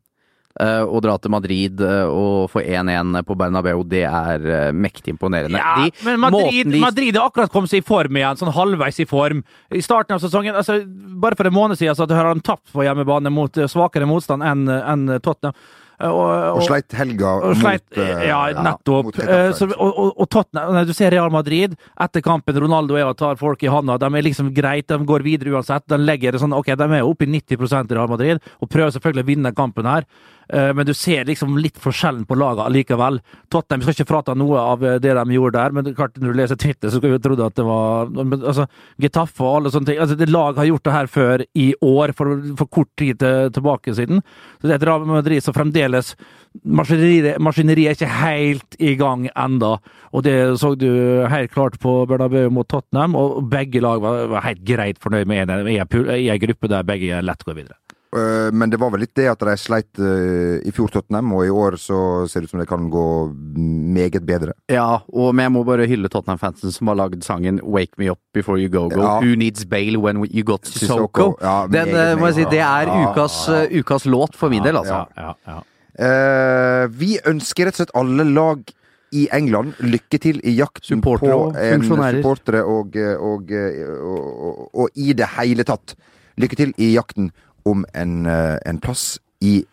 [0.56, 5.12] Eh, å dra til Madrid eh, og få 1-1 på Bernabeu, det er eh, mektig
[5.12, 5.60] imponerende.
[5.60, 9.06] De- men Madrid, de- Madrid har akkurat kommet seg i form igjen, sånn halvveis i
[9.10, 9.44] form.
[9.76, 10.80] I starten av sesongen, altså,
[11.20, 14.70] bare for en måned siden, så har de tapt på hjemmebane mot svakere motstand enn
[14.72, 15.58] en Tottenham.
[15.96, 19.06] Og, Og, Og sleit helga og sleit, mot ja, nettopp.
[19.08, 22.98] mot Eh, så, og, og, og Tottenham, når du ser Real Madrid etter kampen Ronaldo
[23.00, 25.86] og og tar folk i handa, de er liksom greit, de går videre uansett.
[25.88, 28.92] De legger det sånn, ok, de er oppe i 90% i Real Madrid og prøver
[28.92, 30.04] selvfølgelig å vinne kampen her.
[30.54, 33.20] Eh, Men du ser liksom litt forskjellen på laget likevel.
[33.50, 36.40] Tottenham skal ikke frata noe av eh, det de gjorde der, men klart når du
[36.42, 38.68] leser Twitter, så skulle du trodd at det var altså,
[39.02, 40.00] Getafe og alle sånne ting.
[40.04, 43.50] Altså, det lag har gjort det her før i år, for, for kort tid til,
[43.56, 44.22] tilbake siden.
[44.62, 46.16] Så det er et Real Madrid som fremdeles
[46.64, 49.74] Maskineriet, maskineriet er ikke helt i gang enda,
[50.16, 50.88] og det så du
[51.28, 55.50] helt klart på Bernabeu mot Tottenham, og begge lag var, var helt greit fornøyd med
[55.50, 57.76] en, en- en gruppe der begge lett går videre.
[58.16, 61.46] Eh, Men det var vel litt det at de sleit eh, i fjor Tottenham, og
[61.46, 61.98] i år så
[62.30, 63.06] ser det ut som det kan gå
[63.96, 64.54] meget bedre.
[64.72, 68.58] Ja, og jeg må bare hylle Tottenham-fansen som har lagd sangen 'Wake Me Up Before
[68.62, 69.02] You Go Go'.
[69.04, 69.20] Ja.
[69.20, 71.36] Who Needs Bail When You Got Sissoko.
[71.42, 74.78] Ja, Den meget, eh, må jeg si, det er ukas, ukas låt for min del,
[74.78, 75.06] altså.
[75.18, 75.60] Ja, ja.
[75.96, 78.64] Eh, vi ønsker rett og slett alle lag
[79.16, 85.14] i England lykke til i jakten Supportere på en supportere og, og, og, og i
[85.14, 85.96] det hele tatt.
[86.36, 87.30] Lykke til i jakten
[87.66, 89.66] om en, eh, en plass i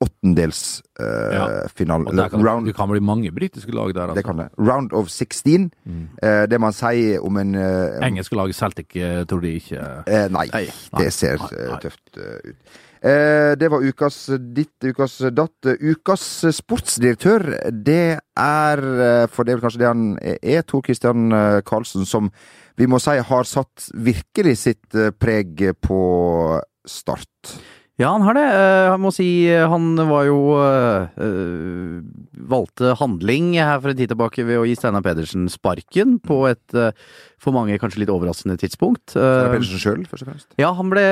[0.00, 2.08] åttendelsfinalen.
[2.08, 2.28] Uh, ja.
[2.32, 4.00] round, det kan bli mange britiske lag der.
[4.00, 4.22] det Altså.
[4.22, 4.48] kan det.
[4.58, 5.70] Round of 16.
[6.22, 9.80] Eh, det man sier om en uh, Engelske lag Celtic eh, tror de ikke
[10.32, 10.66] nei, Nei.
[10.98, 12.56] det ser Nei, tøft ut.
[13.00, 15.66] Det var ukas ditt, ukas datt.
[15.80, 18.76] Ukas sportsdirektør, det er
[19.32, 21.32] For det er vel kanskje det han er, Tor Christian
[21.64, 22.28] Karlsen, som
[22.76, 27.58] vi må si har satt virkelig sitt preg på Start.
[28.00, 28.46] Ja, han har det.
[28.48, 31.98] Eh, Jeg må si eh, han var jo eh,
[32.50, 36.72] Valgte handling her for en tid tilbake ved å gi Steinar Pedersen sparken på et
[36.78, 36.94] eh,
[37.40, 39.12] for mange kanskje litt overraskende tidspunkt.
[39.12, 40.48] Steinar Pedersen sjøl, først og fremst.
[40.60, 41.04] Ja, han ble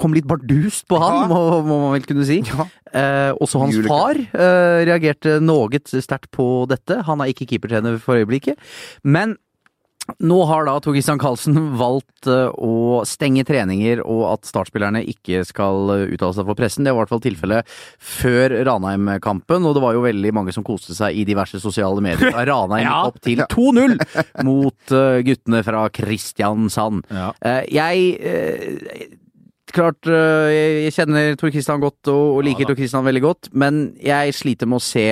[0.00, 1.26] kom litt bardust på han, Ja.
[1.32, 2.42] må, må man vel kunne si.
[2.44, 2.68] Ja.
[2.92, 3.96] Eh, også hans Julika.
[3.96, 7.02] far eh, reagerte noe sterkt på dette.
[7.08, 8.60] Han er ikke keepertrener for øyeblikket.
[9.04, 9.36] Men
[10.18, 15.42] nå har da Tor Christian Karlsen valgt eh, å stenge treninger, og at startspillerne ikke
[15.46, 16.86] skal eh, uttale seg for pressen.
[16.86, 20.66] Det var i hvert fall tilfellet før Ranheim-kampen, og det var jo veldig mange som
[20.66, 22.32] koste seg i diverse sosiale medier.
[22.48, 23.02] Ranheim Ja.
[23.10, 23.98] opp til 2-0
[24.46, 27.04] mot eh, guttene fra Kristiansand.
[27.12, 27.32] Ja.
[27.68, 29.16] Jeg
[29.68, 32.64] Klart, jeg kjenner Tor Christian godt og, liker.
[32.70, 35.04] Tor Christian veldig godt, men jeg sliter med å se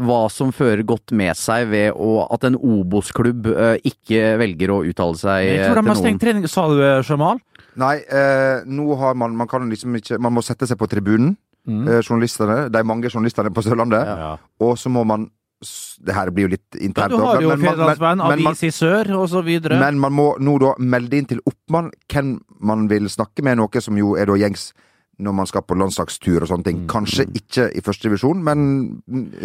[0.00, 4.78] hva som fører godt med seg ved å, at en Obos-klubb eh, ikke velger å
[4.88, 7.42] uttale seg Jeg eh, tror de har stengt trening, sa du, eh, Jamal?
[7.80, 11.36] Nei, eh, nå har man Man kan liksom ikke Man må sette seg på tribunen,
[11.68, 12.70] eh, journalistene.
[12.72, 14.08] De mange journalistene på Sørlandet.
[14.08, 14.32] Ja.
[14.64, 15.28] Og så må man
[15.60, 18.54] Det her blir jo litt Ja, du har jo men- men- men- Fedrelandsvenn, men man-
[18.54, 19.44] Avis i Sør og.
[19.78, 23.80] Men man må nå da melde inn til oppmann hvem man vil snakke med, noe
[23.80, 24.72] som jo er da gjengs
[25.20, 26.82] når man skal på landslagstur og sånne ting.
[26.90, 28.64] Kanskje ikke i første divisjon, men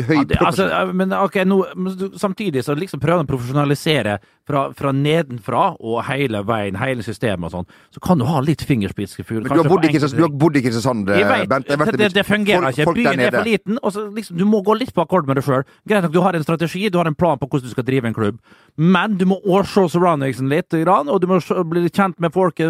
[0.07, 1.59] høy Ja, det, altså, men ok, nå,
[2.21, 7.49] samtidig så liksom prøver han å profesjonalisere fra, fra nedenfra og hele veien, hele systemet
[7.49, 7.67] og sånn.
[7.95, 9.43] Så kan du ha litt fingerspitzgefühl.
[9.45, 11.69] Men du har bodd ikke, Kristiansand, du har bodd i Kristiansand Bent.
[11.71, 13.15] Jeg vet det, det fungerer folk, ikke.
[13.15, 13.79] Byen er for liten.
[13.81, 15.65] og så liksom, Du må gå litt på akkord med deg sjøl.
[15.89, 18.09] Greit nok, du har en strategi, du har en plan på hvordan du skal drive
[18.09, 18.41] en klubb,
[18.77, 21.39] men du må også se surroundingsen litt, og du må
[21.71, 22.69] bli kjent med folket,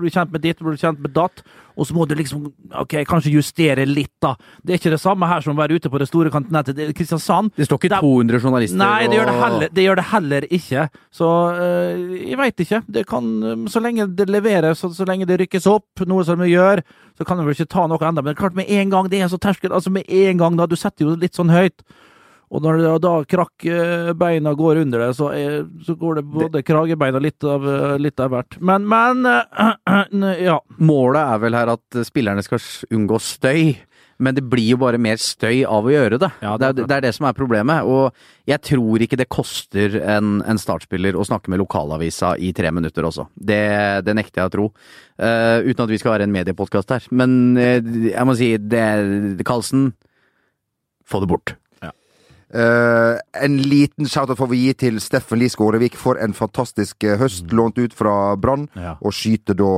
[0.00, 1.44] bli kjent med ditt, bli kjent med datt.
[1.74, 4.34] Og så må du liksom ok, kanskje justere litt, da.
[4.62, 6.76] Det er ikke det samme her som å være ute på det store kontinentet.
[6.78, 9.98] Det er Kristiansand Det står ikke 200 journalister Nei, det gjør det heller, det gjør
[9.98, 10.86] det heller ikke.
[11.14, 12.80] Så øh, jeg veit ikke.
[12.90, 16.40] Det kan, øh, så lenge det leveres, så, så lenge det rykkes opp, noe som
[16.42, 16.82] vi gjør,
[17.14, 18.24] så kan vi vel ikke ta noe enda.
[18.24, 20.74] Men klart med en gang det er så terskel, altså med en gang da, du
[20.78, 21.86] setter jo litt sånn høyt.
[22.54, 27.22] Og når det, da krakkbeina går under det, så, er, så går det både kragebeina
[27.22, 27.64] litt av,
[27.98, 28.58] litt av hvert.
[28.62, 29.24] Men, men
[30.50, 30.58] ja.
[30.78, 32.62] Målet er vel her at spillerne skal
[32.94, 33.74] unngå støy.
[34.18, 36.28] Men det blir jo bare mer støy av å gjøre det.
[36.44, 37.82] Ja, det, er, det er det som er problemet.
[37.88, 38.14] Og
[38.46, 43.08] jeg tror ikke det koster en, en startspiller å snakke med lokalavisa i tre minutter
[43.08, 43.26] også.
[43.34, 43.58] Det,
[44.06, 44.68] det nekter jeg å tro.
[45.18, 47.10] Uh, uten at vi skal være en mediepodkast her.
[47.10, 47.78] Men uh,
[48.10, 48.86] jeg må si, det
[49.48, 49.90] Karlsen,
[51.04, 51.56] få det bort.
[52.54, 57.48] Uh, en liten shout-out får vi gi til Steffen Lie Skårevik for en fantastisk høst,
[57.50, 58.92] lånt ut fra Brann, Ja.
[59.02, 59.72] og skyter da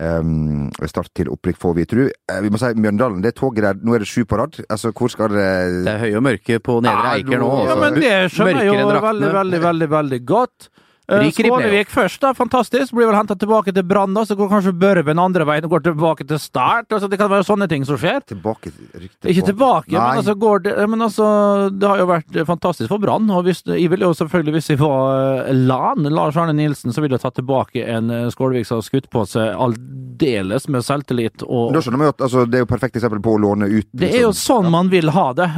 [0.00, 2.02] um, start til opprykk, får vi tru.
[2.30, 4.58] Uh, vi må si Mjøndalen, det toget der, nå er det sju på rad.
[4.70, 5.46] Altså, hvor skal det
[5.84, 7.48] Det er høye og mørke på Nedre Eiker nå.
[7.48, 7.80] nå- Ja, altså.
[7.84, 10.68] men det skjønner jeg jo veldig, veldig, veldig veldig godt.
[11.08, 12.34] Eh, Skålevik først, da.
[12.36, 12.92] Fantastisk.
[12.92, 14.26] Blir vel henta tilbake til Brann, da.
[14.28, 16.90] Så går kanskje Børven andre veien og går tilbake til Start.
[16.92, 18.20] Altså, det kan være sånne ting som skjer.
[18.28, 20.02] Tilbake rykte Ikke tilbake, Nei.
[20.02, 21.28] men altså går det Men altså,
[21.72, 23.30] det har jo vært fantastisk for Brann.
[23.32, 27.00] Og hvis, jeg ville jo selvfølgelig, hvis jeg var eh, LAN, Lars Arne Nilsen, så
[27.00, 31.46] ville jeg tatt tilbake en eh, Skålevik som har skutt på seg aldeles med selvtillit
[31.46, 33.88] og Da skjønner vi at altså, det er jo perfekt eksempel på å låne ut.
[33.96, 35.48] det er jo sånn sånn man vil ha det.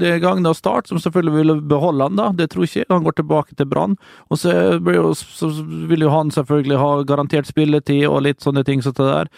[0.00, 2.30] Det er Gagna Start som selvfølgelig ville beholde han, da.
[2.36, 2.94] Det tror jeg ikke.
[2.94, 3.96] Han går tilbake til Brann.
[4.30, 5.50] Og så, jo, så
[5.88, 9.30] vil jo han selvfølgelig ha garantert spilletid og litt sånne ting som det der.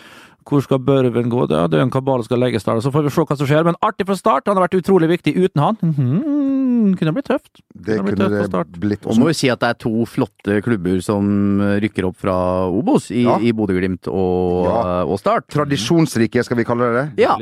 [0.48, 1.42] Hvor skal Børven gå?
[1.50, 2.78] Det er en kabal skal legges der.
[2.80, 3.66] Så får vi se hva som skjer.
[3.68, 4.46] Men artig fra start.
[4.48, 5.76] Han har vært utrolig viktig uten han.
[5.84, 7.60] Mhm, kunne blitt tøft.
[7.74, 8.70] Det blitt kunne tøft det start.
[8.80, 9.04] blitt.
[9.04, 13.10] Og må jo si at det er to flotte klubber som rykker opp fra Obos,
[13.10, 13.36] i, Ja.
[13.38, 15.04] i Bodø-Glimt og, Ja.
[15.04, 15.48] og Start.
[15.52, 17.26] Tradisjonsrike, skal vi kalle det det?
[17.26, 17.36] Ja.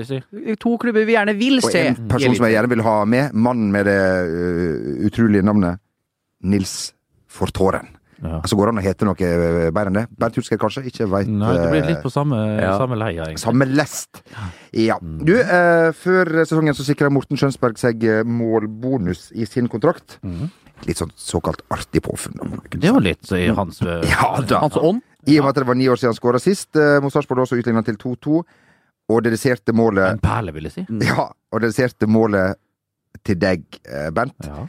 [0.58, 1.90] To klubber vi gjerne vil se.
[1.92, 5.78] Og en person som jeg gjerne vil ha med, mannen med det uh, utrolige navnet
[6.42, 6.92] Nils
[7.36, 7.92] Fortåren.
[8.16, 8.38] Ja.
[8.40, 10.04] Altså, går det an å hete noe øh, bedre enn det?
[10.16, 10.86] Bernt Hulsker, kanskje?
[10.88, 12.70] Ikke veit Nei, det blir litt på samme, Ja.
[12.80, 13.42] samme leia, egentlig.
[13.42, 14.22] Samme lest.
[14.72, 14.96] Ja.
[15.02, 20.16] Du, eh, før sesongen så sikra Morten Skjønsberg seg eh, målbonus i sin kontrakt.
[20.86, 22.40] Litt sånn såkalt artig påfunn.
[22.72, 24.62] Det var litt i hans eh, Ja da.
[24.64, 25.02] Hans ånd.
[25.26, 27.42] I og med at det var ni år siden han skåra sist, eh, mot Sarpsborg,
[27.44, 28.40] også så utligna han til 2-2.
[29.12, 30.86] Og dediserte målet En perle, vil jeg si.
[31.04, 32.56] Ja, og dediserte målet
[33.26, 34.64] til deg, eh, Bernt, Ja.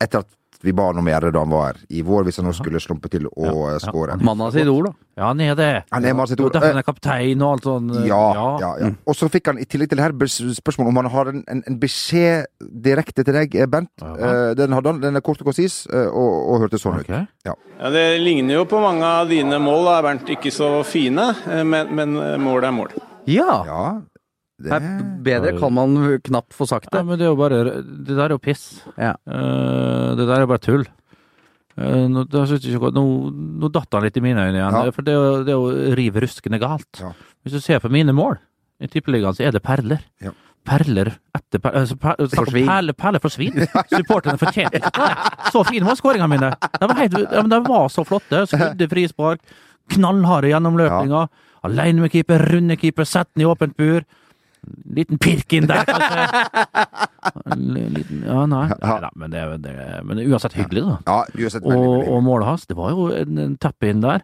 [0.00, 0.30] etter at
[0.62, 2.46] vi ba han om å gjøre det da han var her i vår, hvis han
[2.46, 4.16] nå skulle slumpe til å Ja, eh, skåre.
[4.22, 4.92] Mannen har sitt ord, da.
[5.18, 5.84] Ja, han er det.
[5.92, 6.52] Han er sitt ord.
[6.54, 7.96] Derfor han er kaptein og alt sånt.
[7.96, 8.22] eh, Ja,
[8.60, 8.90] ja, ja.
[9.06, 10.14] Og så fikk han i tillegg til det her
[10.56, 13.90] spørsmål om han har en, en, en beskjed direkte til deg, eh, Bent.
[14.00, 14.14] Ja.
[14.14, 17.22] Eh, Den hadde han, den er kort og konsis, eh, og, og hørtes sånn okay.
[17.26, 17.28] ut.
[17.44, 17.54] Ja.
[17.80, 20.28] Ja, Det ligner jo på mange av dine mål, da, Bernt.
[20.30, 22.94] Ikke så fine, eh, men, men mål er mål.
[23.26, 23.62] Ja!
[23.66, 23.84] ja.
[24.62, 24.80] Det,
[25.26, 27.06] bedre kan man knapt få sagt Ja, det.
[27.08, 28.66] men det er jo bare Det der er jo piss.
[28.96, 29.14] Ja.
[29.26, 30.86] Eh, det der er jo bare tull.
[31.76, 34.78] Eh, nå, nå, nå datt han litt i mine øyne igjen.
[34.78, 34.94] Ja.
[34.94, 37.00] For det er jo, det er jo riv ruskende galt.
[37.00, 37.12] Ja.
[37.42, 38.38] Hvis du ser på mine mål
[38.82, 40.02] i Tippeligaen, så er det perler.
[40.22, 40.34] Ja.
[40.62, 42.68] Perler etter perler altså, per, Forsvinn.
[42.68, 43.64] Perler, perler svin!
[43.90, 45.14] Supporterne fortjente ikke det.
[45.50, 46.52] Så fine var skåringene mine.
[46.76, 48.44] De var, helt, ja, men de var så flotte.
[48.50, 49.42] Skudde frispark,
[49.96, 51.32] knallharde gjennomløpninger.
[51.66, 54.06] Aleine med keeper, runde keeper, sett den i åpent bur.
[54.94, 56.26] Liten pirk inn der, kanskje.
[57.96, 58.66] Liten, ja, nei.
[58.82, 59.74] Neida, men, det, det,
[60.06, 60.98] men det er uansett hyggelig, da.
[61.08, 64.22] ja, uansett veldig, Og, og målet hans, det var jo en, en teppe inn der.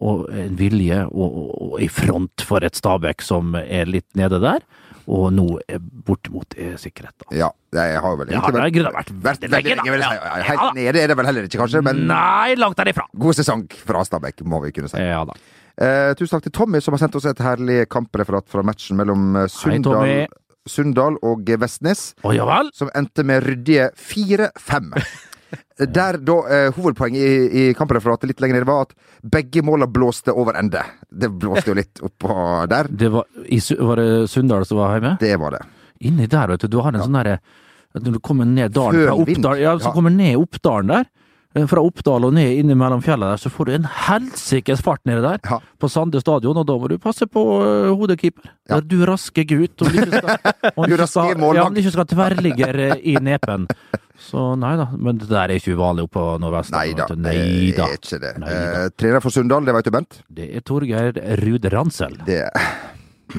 [0.00, 4.38] Og en vilje, og, og, og i front for et Stabæk som er litt nede
[4.42, 4.62] der.
[5.10, 5.46] Og nå
[6.06, 7.30] bortimot er sikkerhet, da.
[7.34, 10.10] Ja, jeg har vel Det har egentlig grunnen vært vært veldig lenge, da.
[10.14, 13.08] jeg si, Helt nede er det vel heller ikke, kanskje, men Nei, langt derifra!
[13.24, 15.00] god sesong fra Stabæk, må vi kunne si.
[15.02, 15.34] Ja da.
[15.80, 19.30] Eh, tusen takk til Tommy, som har sendt oss et herlig kampreferat fra matchen mellom
[19.40, 20.18] eh, Hei, Tommy.
[20.20, 20.28] Sunndal,
[20.68, 22.10] Sunndal og Vestnes.
[22.22, 24.92] oh, ja som endte med ryddige 4-5.
[25.80, 28.92] Der da eh, hovedpoenget i, i kampreferatet litt lenger nede var at
[29.24, 30.82] begge måla blåste over ende.
[31.10, 32.36] Det blåste jo litt oppå
[32.70, 32.90] der.
[32.92, 35.14] Det var, i, var det Sunndal som var hjemme?
[35.24, 35.62] Det var det.
[36.06, 36.68] Inni der, vet du.
[36.76, 37.38] Du har en sånn derre
[37.96, 39.92] Når du kommer ned dalen Før fra Oppdalen Oppdal, ja, så Ja.
[39.96, 41.08] kommer ned Oppdalen der,
[41.66, 45.40] fra Oppdal og ned innimellom fjellene der, så får du en helsikes fart nede der,
[45.50, 45.58] Ja.
[45.82, 48.52] på Sande stadion, og da må du passe på uh, hodekeeper.
[48.68, 48.76] Ja.
[48.78, 51.90] Der Du raske gutt, om du ikke skal, om Du skal, ja, om du ikke
[51.96, 53.66] skal tverrligge eh, i nepen.
[54.20, 56.70] Så nei da, men det der er ikke uvanlig oppe på Nordvest.
[56.76, 57.86] Nei da, det Nei da.
[57.88, 58.32] er ikke det.
[58.46, 60.18] Eh, trener for Sunndal, det vet du, Bent?
[60.28, 62.14] Det er Torgeir Ruud Ransel.
[62.28, 62.42] Det,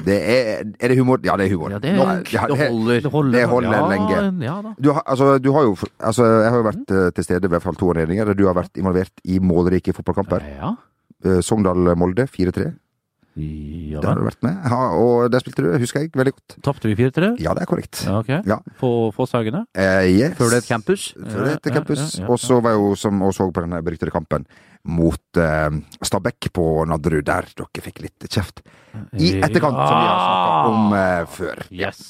[0.04, 1.18] det er Er det humor?
[1.24, 1.70] Ja, det er humor.
[1.70, 3.00] Ja, det er- Nå- ja, Det holder.
[3.00, 4.44] Det holder, Det holder ja, lenge.
[4.44, 4.72] Ja.
[4.80, 7.60] Du har, altså, du har jo altså, Jeg har jo vært eh, til stede ved
[7.60, 10.40] fall to anledninger der du har vært involvert i målrike fotballkamper.
[10.60, 10.74] Ja.
[11.24, 12.72] Eh, Sogndal-Molde 4-3.
[13.34, 14.58] Ja Der har du vært med.
[14.68, 16.56] Ja, og der spilte du, husker jeg veldig godt.
[16.62, 17.30] Tapte vi 4-3?
[17.40, 18.02] Ja, det er korrekt.
[18.04, 18.28] Ja, ok.
[18.44, 18.58] Ja.
[18.78, 19.64] På Fosshaugene?
[19.74, 20.34] Eh, yes.
[20.36, 21.14] Før det het campus.
[21.16, 22.20] Før det het campus.
[22.28, 24.44] Og så var jeg jo som og så på den beryktede kampen
[24.88, 25.70] mot eh,
[26.02, 28.64] Stabæk på Nadderud, der dere fikk litt kjeft.
[29.16, 31.62] I etterkant, som vi har snakka om eh, før.
[31.72, 32.02] Yes.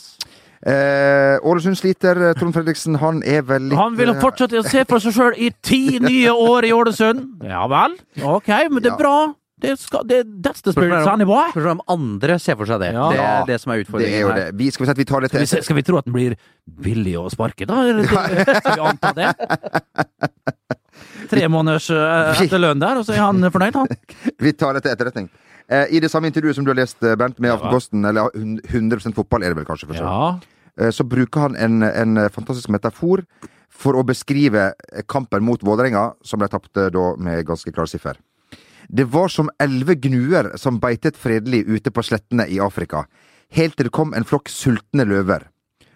[0.62, 2.18] Eh, Ålesund sliter.
[2.30, 5.16] eh, Trond Fredriksen, han er vel litt Han vil eh, fortsette å se for seg
[5.16, 7.42] sjøl i ti nye år i Ålesund!
[7.44, 9.16] Ja vel, ok, men det er bra.
[9.62, 11.50] Det skal, det, that's the spirit, of er!
[11.52, 12.88] Spørsmålet er om andre ser for seg det.
[12.96, 13.04] Ja.
[13.12, 14.46] Det er det som er Det er utfordringen jo det.
[14.58, 16.34] Vi, skal vi vi tar Skal vi, se- skal vi tro at den blir
[16.82, 17.82] billig å sparke, da?
[17.86, 19.28] Eller, skal vi anta det?
[21.32, 23.88] Tre måneders etter etterlønn der, og så er han fornøyd, han?
[24.44, 25.30] Vi tar det til etterretning.
[25.72, 27.54] Eh, I det samme intervjuet som du har lest, eh, Bernt, med.
[27.54, 30.04] Aftenposten, eller hun- 100 fotball er det vel kanskje, for så.
[30.04, 30.58] Ja.
[30.86, 33.24] Eh, så bruker han en, en fantastisk metafor
[33.72, 34.72] for å beskrive
[35.08, 38.18] kampen mot Vålerenga, som de tapte da med ganske klar siffer.
[38.92, 43.06] Det var som elleve gnuer som beitet fredelig ute på slettene i Afrika,
[43.56, 45.46] helt til det kom en flokk sultne løver.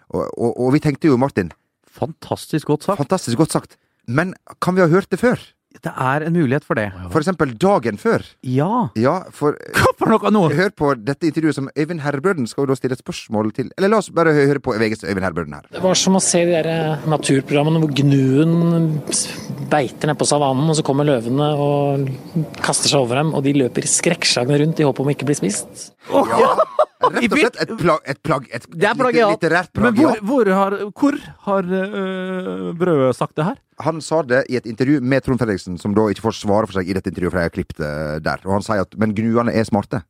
[0.09, 1.51] Og, og, og vi tenkte jo, Martin,
[1.97, 2.97] Fantastisk godt sagt.
[3.01, 5.39] fantastisk godt sagt, men kan vi ha hørt det før?
[5.83, 6.87] Det er en mulighet for det.
[7.13, 8.23] For eksempel dagen før?
[8.41, 8.87] Ja.
[8.97, 10.41] Ja, for Hva for noe nå?
[10.57, 13.91] Hør på dette intervjuet som Øyvind Herbrøden skal jo da stille et spørsmål til Eller
[13.91, 15.67] la oss bare høre på VGs Øyvind Herbrøden her.
[15.75, 18.97] Det var som å se de der eh, naturprogrammene hvor gnuen
[19.69, 22.09] beiter ned på savannen, og så kommer løvene og
[22.63, 25.37] kaster seg over dem, og de løper skrekkslagne rundt i håp om å ikke bli
[25.37, 25.91] spist.
[26.97, 29.33] Rett og slett et plagg Et, plagg, et, et, et plagiat.
[29.35, 33.59] litterært Men hvor, hvor har, hvor har øh, Brødet sagt det her?
[33.85, 36.79] Han sa det i et intervju med Trond Fredriksen, som da ikke får svare for
[36.79, 38.41] seg i dette intervjuet, for jeg har klippet det der.
[38.47, 40.01] Og han sier at men gnuene er smarte.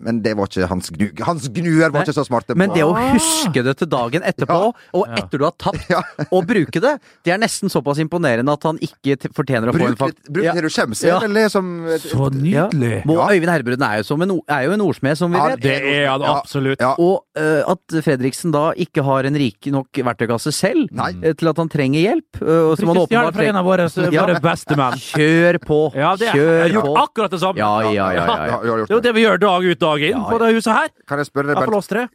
[0.00, 1.06] Men det var ikke hans gnu...
[1.24, 2.56] Hans gnuer var Nei, ikke så smarte.
[2.58, 5.86] Men det å huske det til dagen etterpå, og etter du har tapt,
[6.30, 9.96] og bruke det, det er nesten såpass imponerende at han ikke fortjener å få en
[10.00, 10.18] fakt...
[10.28, 11.02] bruk det du skjemmes.
[11.06, 11.20] Ja.
[11.24, 11.70] Eller som
[12.02, 13.02] Så nydelig!
[13.04, 13.14] Ja.
[13.14, 13.28] Ja.
[13.34, 15.62] Øyvind Herbruden er jo, som en, er jo en ordsmed, som vi Ja, vet.
[15.64, 16.34] Det er han Ja.
[16.40, 16.80] absolutt.
[16.82, 16.92] Ja.
[16.98, 21.12] Og uh, at Fredriksen da ikke har en rik nok verktøykasse selv Nei.
[21.22, 22.40] eh, til at han trenger hjelp.
[22.42, 24.24] Uh, som han åpenbart fra en av våre, Ja.
[24.26, 24.98] våre beste menn.
[25.00, 25.80] Kjør på!
[25.96, 27.58] Ja, det jeg har Kjør gjort akkurat det samme.
[27.62, 28.12] Ja, ja, ja.
[28.12, 28.60] ja, Ja, ja.
[28.64, 29.02] Det er jo det.
[29.08, 30.90] det vi gjør dag ut dag inn Ja, på det huset her.
[31.08, 32.08] Kan jeg spørre deg, tre.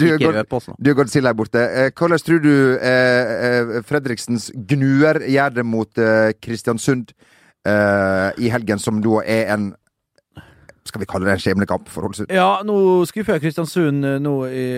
[0.00, 0.06] Du,
[0.56, 0.76] oss nå.
[0.78, 1.60] du Godzilla her borte.
[1.60, 7.12] Eh, Hvordan tror du eh, eh, Fredriksens gnuer gjør det mot eh, Kristiansund
[7.66, 9.70] eh, i helgen, som da er en
[10.88, 12.30] Skal vi kalle det en skjebnekamp for Ålesund?
[12.34, 14.68] Ja, nå skuffer jeg Kristiansund eh, nå i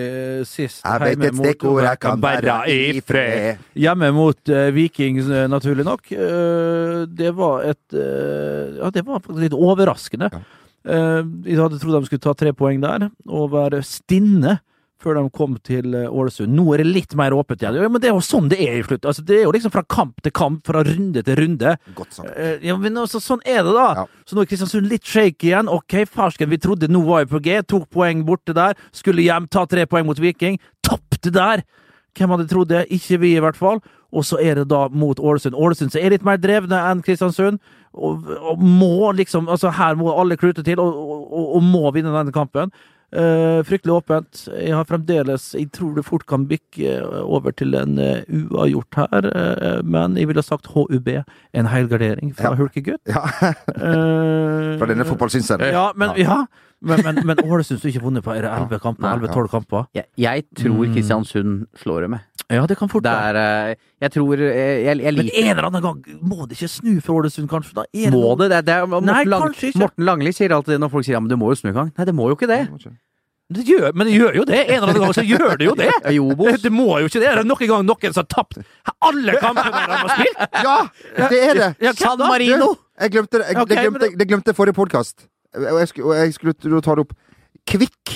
[0.47, 3.63] sist Jeg vet et stikkord jeg kan bære i fred.
[3.79, 6.11] Hjemme mot uh, Viking, naturlig nok.
[6.11, 10.29] Uh, det var et uh, Ja, det var litt overraskende.
[10.33, 14.59] Eh, jeg hadde trodd de skulle ta tre poeng der, og være stinne
[15.03, 16.53] før de kom til eh, Ålesund.
[16.55, 17.75] Nå er det litt mer åpent igjen.
[17.75, 19.03] Ja, men det er jo sånn det er i slutt.
[19.09, 21.73] Altså, det er jo liksom fra kamp til kamp, fra runde til runde.
[21.97, 22.29] Godt sagt.
[22.39, 23.87] Eh, Ja, men altså, sånn er det, da.
[23.99, 24.05] Ja.
[24.23, 25.67] Så nå er Kristiansund litt shaky igjen.
[25.67, 27.57] Ok, farsken, vi trodde nå var vi på G.
[27.67, 28.79] Tok poeng borte der.
[28.95, 30.55] Skulle hjem, ta tre poeng mot Viking.
[30.87, 31.65] Tapte der!
[32.15, 32.85] Hvem hadde trodd det?
[32.93, 33.83] Ikke vi, i hvert fall.
[34.13, 35.57] Og så er det da mot Ålesund.
[35.57, 37.59] Ålesund er litt mer drevne enn Kristiansund.
[37.93, 42.13] Og, og må liksom Altså, her må alle klute til, og, og, og må vinne
[42.13, 42.73] denne kampen.
[43.13, 44.39] Uh, fryktelig åpent.
[44.57, 49.27] Jeg har fremdeles Jeg tror det fort kan bikke over til en uh, uavgjort her,
[49.29, 51.11] uh, men jeg ville sagt HUB.
[51.53, 52.57] En heilgardering fra Ja.
[52.57, 53.05] Hulkegutt.
[53.05, 53.21] Ja,
[54.79, 55.69] fra denne fotballsynseren.
[55.75, 56.45] Ja, men, ja.
[56.83, 59.85] Men, men, men Ålesund som ikke vunnet på er det 11 kamper, 11-12 kamper.
[59.97, 60.93] Jeg, jeg tror Mm.
[60.97, 62.25] Kristiansund slår dem med.
[62.51, 63.39] Ja, det kan fort Det være.
[63.39, 66.67] er eh, Jeg tror jeg, Jeg, jeg Men en eller annen gang må det ikke
[66.69, 67.73] snu for Ålesund, kanskje?
[67.77, 68.49] Da er Må det?
[68.51, 69.55] det, det er, Morten, Nei, Lang.
[69.79, 71.79] Morten Langli sier alltid det når folk sier ja, men du må jo snu en
[71.79, 71.93] gang.
[71.97, 72.61] Nei, det må jo ikke det.
[73.53, 74.59] Det gjør, men det gjør jo det!
[74.65, 75.89] En eller annen gang så gjør det jo det!
[76.39, 76.61] Bos.
[76.63, 77.27] Det må jo ikke det!
[77.27, 78.57] Det er nok en gang noen som har tapt
[79.03, 80.39] alle kampene de har spilt!
[80.63, 80.77] Ja,
[81.29, 81.67] det er det!
[81.83, 82.17] Ja, San?
[82.23, 82.71] Marino!
[83.03, 85.27] Jeg glemte det, jeg, okay, det, glemte, det glemte forrige podkast.
[85.55, 87.13] Og jeg skulle, og jeg skulle ta det opp.
[87.69, 88.13] Kvikk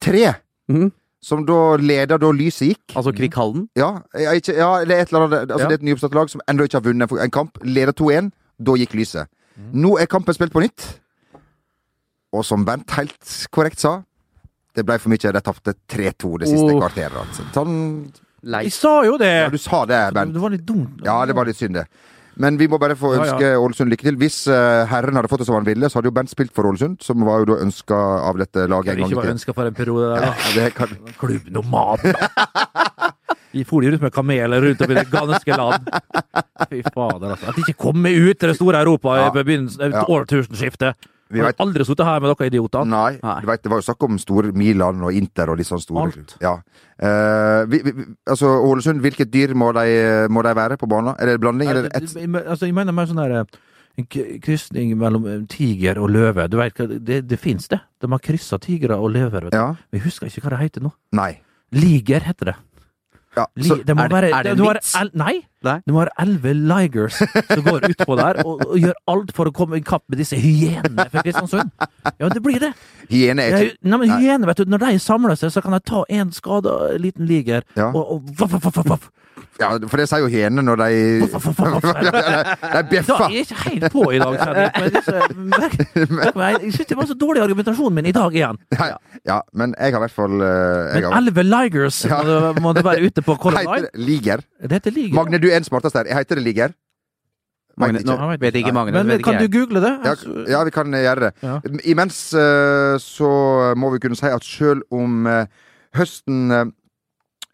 [0.00, 0.34] 3,
[0.70, 0.90] Mm.
[1.20, 2.94] som da leder da lyset gikk.
[2.96, 3.68] Altså Kvikkhallen?
[3.76, 5.68] Ja, ikke, ja det er et eller annet Altså Ja.
[5.68, 7.58] det er et nyoppstått lag som ennå ikke har vunnet en kamp.
[7.64, 8.30] Leder 2-1.
[8.62, 9.28] Da gikk lyset.
[9.72, 11.00] Nå er kampen spilt på nytt.
[12.34, 14.02] Og som Bernt helt korrekt sa,
[14.74, 15.32] det ble for mye.
[15.32, 16.80] De tapte 3-2 det siste oh.
[16.80, 17.16] kvarteret.
[17.20, 17.46] Altså.
[17.54, 18.12] Sånn,
[18.44, 19.30] Jeg sa jo det!
[19.46, 20.34] Ja, du sa det, Bernt.
[20.34, 21.00] Det var litt dumt.
[21.04, 21.86] Ja, det var litt synd, det.
[22.36, 23.32] Men vi må bare få Ja, ja.
[23.34, 24.16] ønske Ålesund lykke til.
[24.18, 26.66] Hvis uh, herren hadde fått det som han ville, så hadde jo Bent spilt for
[26.66, 27.94] Ålesund, som var jo da ønska
[28.30, 30.32] av dette laget en gang ikke i var ønska for en periode der, da.
[30.34, 30.96] Ja, det kan...
[31.22, 32.14] Klubbnomaden.
[33.54, 35.90] Vi for de rundt med kameler rundt om i det ganske land.
[36.70, 37.52] Fy fader, altså.
[37.52, 39.28] At de ikke kommer ut til det store Europa Ja.
[39.30, 40.02] i begynnelsen Ja.
[40.10, 40.98] årtusenskiftet.
[41.32, 42.88] Vi har aldri sittet her med dere idioter.
[42.88, 43.36] Nei, Nei.
[43.48, 46.34] vet, det var jo snakk om store Milan og Inter og litt sånn store Alt.
[46.44, 46.58] Ja.
[46.98, 49.86] Eh, vi, vi, altså, Ålesund, hvilket dyr må de,
[50.30, 51.16] må de være på banen?
[51.18, 53.62] Er det blanding, eller et altså, jeg mener mer sånn der eh,
[54.00, 54.08] en
[54.42, 56.46] krysning mellom eh, tiger og løve.
[56.50, 57.80] Du vet, det, det fins det.
[58.02, 59.48] De har kryssa tigre og løver.
[59.48, 59.58] Vet du.
[59.58, 59.72] Ja?
[59.88, 60.94] Men jeg husker ikke hva det heter nå.
[61.16, 61.32] Nei.
[61.74, 62.56] Liger heter det.
[63.36, 64.94] Ja, så, det må er det- være, er det en vits?
[65.00, 65.32] el, nei,
[65.64, 65.80] Nei.
[65.86, 69.52] du må ha elleve ligers som går utpå der og, og gjør alt for å
[69.56, 71.72] komme i kapp med disse hyenene fra Kristiansund.
[72.20, 72.72] Ja, det blir det.
[73.10, 75.80] hyene er ikke nei, men hyene, vet du, Når de samler seg, så kan de
[75.80, 77.88] ta en skada liten liger Ja.
[77.90, 79.10] og, og vaff, vaff, vaff, vaff.
[79.60, 80.88] Ja, for det sier jo hyene når de.
[82.74, 83.20] De bjeffer.
[83.30, 84.72] Jeg er ikke helt på i dag, kjenner jeg.
[86.74, 88.56] syns det var så dårlig argumentasjonen min i dag igjen.
[88.74, 88.86] Ja,
[89.26, 92.18] ja, men jeg har i hvert fall eh, Men elleve ligers Ja.
[92.60, 93.82] må, du være ute på Color Line.
[93.86, 94.38] det Liger?
[94.62, 95.14] Det heter liger.
[95.18, 96.06] Magne, du er den smarteste her.
[96.18, 96.70] Heter det Liger?
[97.78, 98.40] Magne, Vet nå ikke.
[98.44, 98.92] vet ikke Magne.
[98.94, 99.92] Men vet ikke kan du google det?
[100.04, 101.32] Ja, Altså, ja, vi kan gjøre det.
[101.42, 101.54] Ja.
[101.90, 103.30] Imens eh, så
[103.78, 105.46] må vi kunne si at selv om eh,
[105.98, 106.38] høsten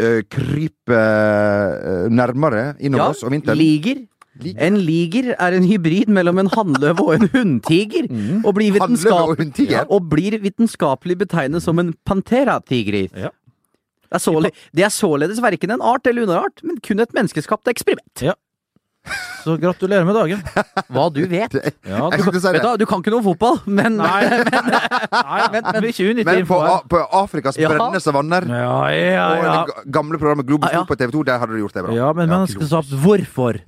[0.01, 4.07] eh, eh, kryper eh, nærmere innover Ja, oss om vinteren liger.
[4.41, 4.63] Liger.
[4.65, 8.07] En liger er en hybrid mellom en hannløve og en hunntiger.
[8.09, 8.45] Mm.
[8.45, 9.59] Og, blir vitenskap- og?
[9.69, 13.13] Ja, og blir vitenskapelig betegnet som en pantera-tigris.
[13.13, 13.35] Ja.
[14.11, 18.25] Det, såle, det er således verken en art eller underart, men kun et menneskeskapt eksperiment.
[19.41, 20.43] Så gratulerer med dagen.
[20.93, 21.55] Hva du vet.
[21.89, 25.65] Ja, du, kan, Vet du, du kan ikke noe om fotball, men nei, nei, men,
[25.65, 26.59] men men, unyttig Men på,
[26.93, 27.71] på Afrikas Ja.
[27.73, 29.55] brennende savanner Ja, ja, og ja.
[29.65, 30.85] det ga- gamle programmet Globus Ah, ja.
[30.85, 31.95] på TV2, der hadde du gjort det bra.
[31.97, 33.63] Ja, men menneskeskapt, hvorfor?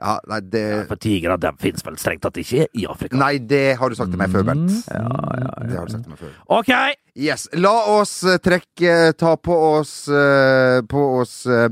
[0.00, 3.20] Ja, nei, det, For tigre, de fins vel strengt tatt ikke i Afrika.
[3.20, 4.72] nei, det har du sagt til meg før, Bent.
[4.88, 5.68] Mm.
[5.68, 6.32] Det har du sagt til meg før.
[6.56, 6.72] OK!
[7.20, 7.44] Yes.
[7.60, 11.68] La oss eh, trekke Ta på oss eh, På oss eh,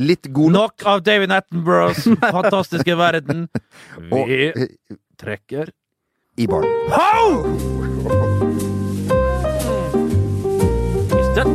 [0.00, 3.48] litt god Nok av David Attenboroughs fantastiske verden.
[4.10, 4.66] Vi eh,
[5.20, 5.70] trekker
[6.36, 6.64] i barn.
[6.88, 7.44] Ho!
[11.20, 11.46] Is that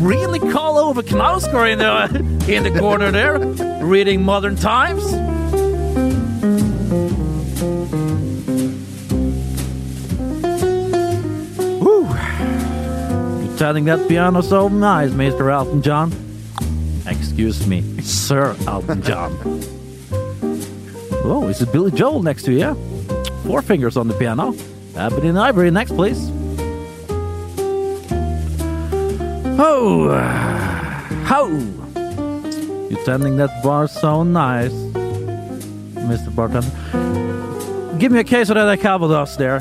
[0.00, 3.38] really call Ove Knausgård in the, in the corner there?
[3.82, 5.02] Reading Modern Times?
[11.82, 12.06] Woo!
[13.42, 15.52] You're turning that piano so nice, Mr.
[15.52, 16.27] Elton John.
[17.08, 19.32] Excuse me, Sir Elton John.
[21.24, 22.74] Oh, is it Billy Joel next to you?
[23.44, 24.54] Four fingers on the piano.
[24.94, 26.30] Ebony and Ivory next, please.
[29.60, 31.48] Oh, uh, ho!
[32.88, 36.34] You're tending that bar so nice, Mr.
[36.34, 37.98] Bartender.
[37.98, 39.60] Give me a case of that Calvados there.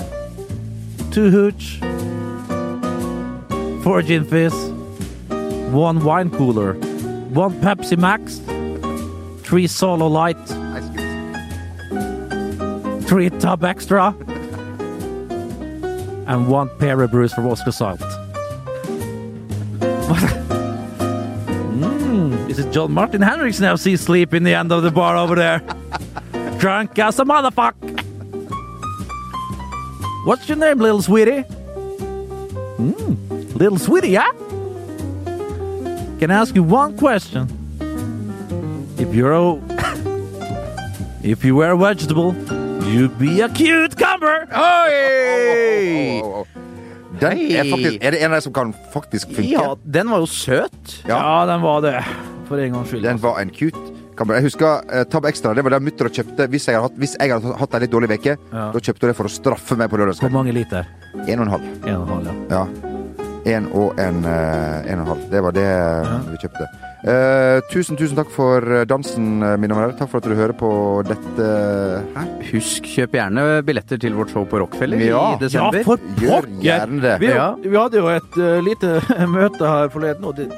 [1.12, 1.80] Two hooch,
[3.84, 4.54] four gin fizz,
[5.72, 6.74] one wine cooler,
[7.38, 8.40] one Pepsi Max,
[9.48, 10.44] three Solo Light,
[13.04, 14.08] three Tub Extra,
[16.26, 18.00] and one Perry Bruce from Oscar Salt.
[22.10, 25.16] mm, is it John Martin Henriksen now see sleep in the end of the bar
[25.16, 25.60] over there?
[26.58, 27.76] Drunk as a motherfucker.
[30.26, 31.44] What's your name, little sweetie?
[32.80, 34.32] Mm, little sweetie, yeah?
[36.20, 37.46] Can I ask you one question?
[38.98, 39.54] If you're a
[41.24, 42.34] if you were a vegetable,
[42.90, 44.48] you'd be a cucumber.
[44.52, 46.34] Oi!
[47.22, 49.52] Den er, faktisk, er det en av de som kan faktisk funke?
[49.52, 50.98] Ja, den var jo søt.
[51.08, 51.18] Ja.
[51.18, 52.02] Ja, den var det.
[52.50, 53.06] For en gangs skyld.
[53.06, 53.78] Den var en cute.
[54.18, 55.54] Jeg husker uh, Tab Extra.
[55.54, 57.94] Det var det mutter'n kjøpte hvis jeg hadde hatt, hvis jeg hadde hatt en litt
[57.94, 58.38] dårlig uke.
[58.50, 58.68] Ja.
[58.74, 60.90] Da kjøpte hun det for å straffe meg på Hvor mange liter?
[61.28, 61.74] En og en halv.
[61.86, 62.62] En og en halv, ja.
[62.62, 62.87] Ja.
[63.48, 65.26] En og en, eh, en og en halv.
[65.32, 65.68] Det var det
[66.34, 66.68] vi kjøpte.
[67.08, 69.94] Uh, tusen, tusen takk for eh, dansen, eh, mine venner.
[69.96, 70.70] Takk for at du hører på
[71.08, 71.50] dette
[72.18, 72.32] her.
[72.50, 75.22] Husk, kjøp gjerne billetter til vårt show på Rockfeller Ja.
[75.36, 75.78] i desember.
[75.78, 76.50] Ja, for pokker!
[77.22, 77.52] Vi, Ja.
[77.62, 78.98] vi hadde jo et uh, lite
[79.38, 80.50] møte her forleden, og det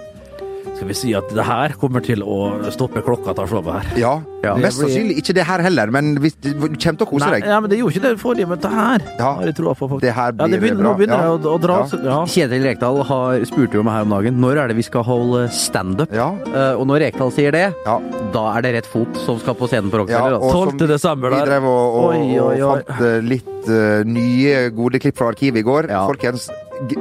[0.80, 2.36] skal vi si at det her kommer til å
[2.72, 3.88] stoppe klokka til showet her.
[4.00, 4.12] Ja.
[4.40, 4.54] Ja.
[4.56, 7.40] Mest blir- sannsynlig ikke det her heller, men hvis, du kommer til å kose Nei,
[7.42, 7.48] deg.
[7.52, 9.04] ja, men det gjorde ikke det forrige møtet her.
[9.20, 9.32] Ja.
[9.36, 10.06] Har jeg troa på, faktisk.
[10.08, 10.88] Det her ja, det begynner, bra.
[10.88, 11.36] Nå begynner Ja.
[11.36, 12.00] det å, å dra Ja.
[12.08, 12.20] Ja.
[12.32, 15.50] Kjetil Rekdal har, spurte jo meg her om dagen når er det vi skal holde
[15.52, 16.14] standup.
[16.16, 16.30] Ja.
[16.48, 18.00] Uh, og når Rekdal sier det, Ja.
[18.32, 20.40] da er det rett fot som skal på scenen på Ja, Rockefeller.
[20.40, 20.70] og altså.
[20.72, 20.88] som 12.
[20.88, 22.62] desember Vi drev og, og, Oi, oi, oi.
[22.64, 25.90] og fant uh, litt uh, nye, gode klipp fra arkivet i går.
[25.92, 26.06] Ja.
[26.08, 26.48] Folkens,
[26.88, 26.96] g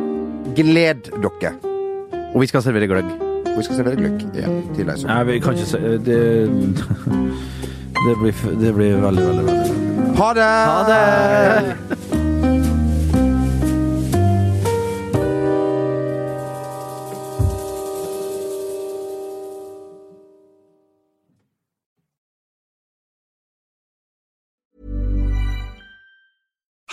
[0.58, 1.54] gled dere.
[2.34, 3.27] Og vi skal servere gløgg.
[3.58, 5.06] Vi skal servere gløgg igjen til deg.
[5.08, 6.20] Nei, vi kan ikke se det,
[8.06, 10.52] det, blir, det blir veldig, veldig, veldig Ha det!
[10.72, 12.07] Ha det!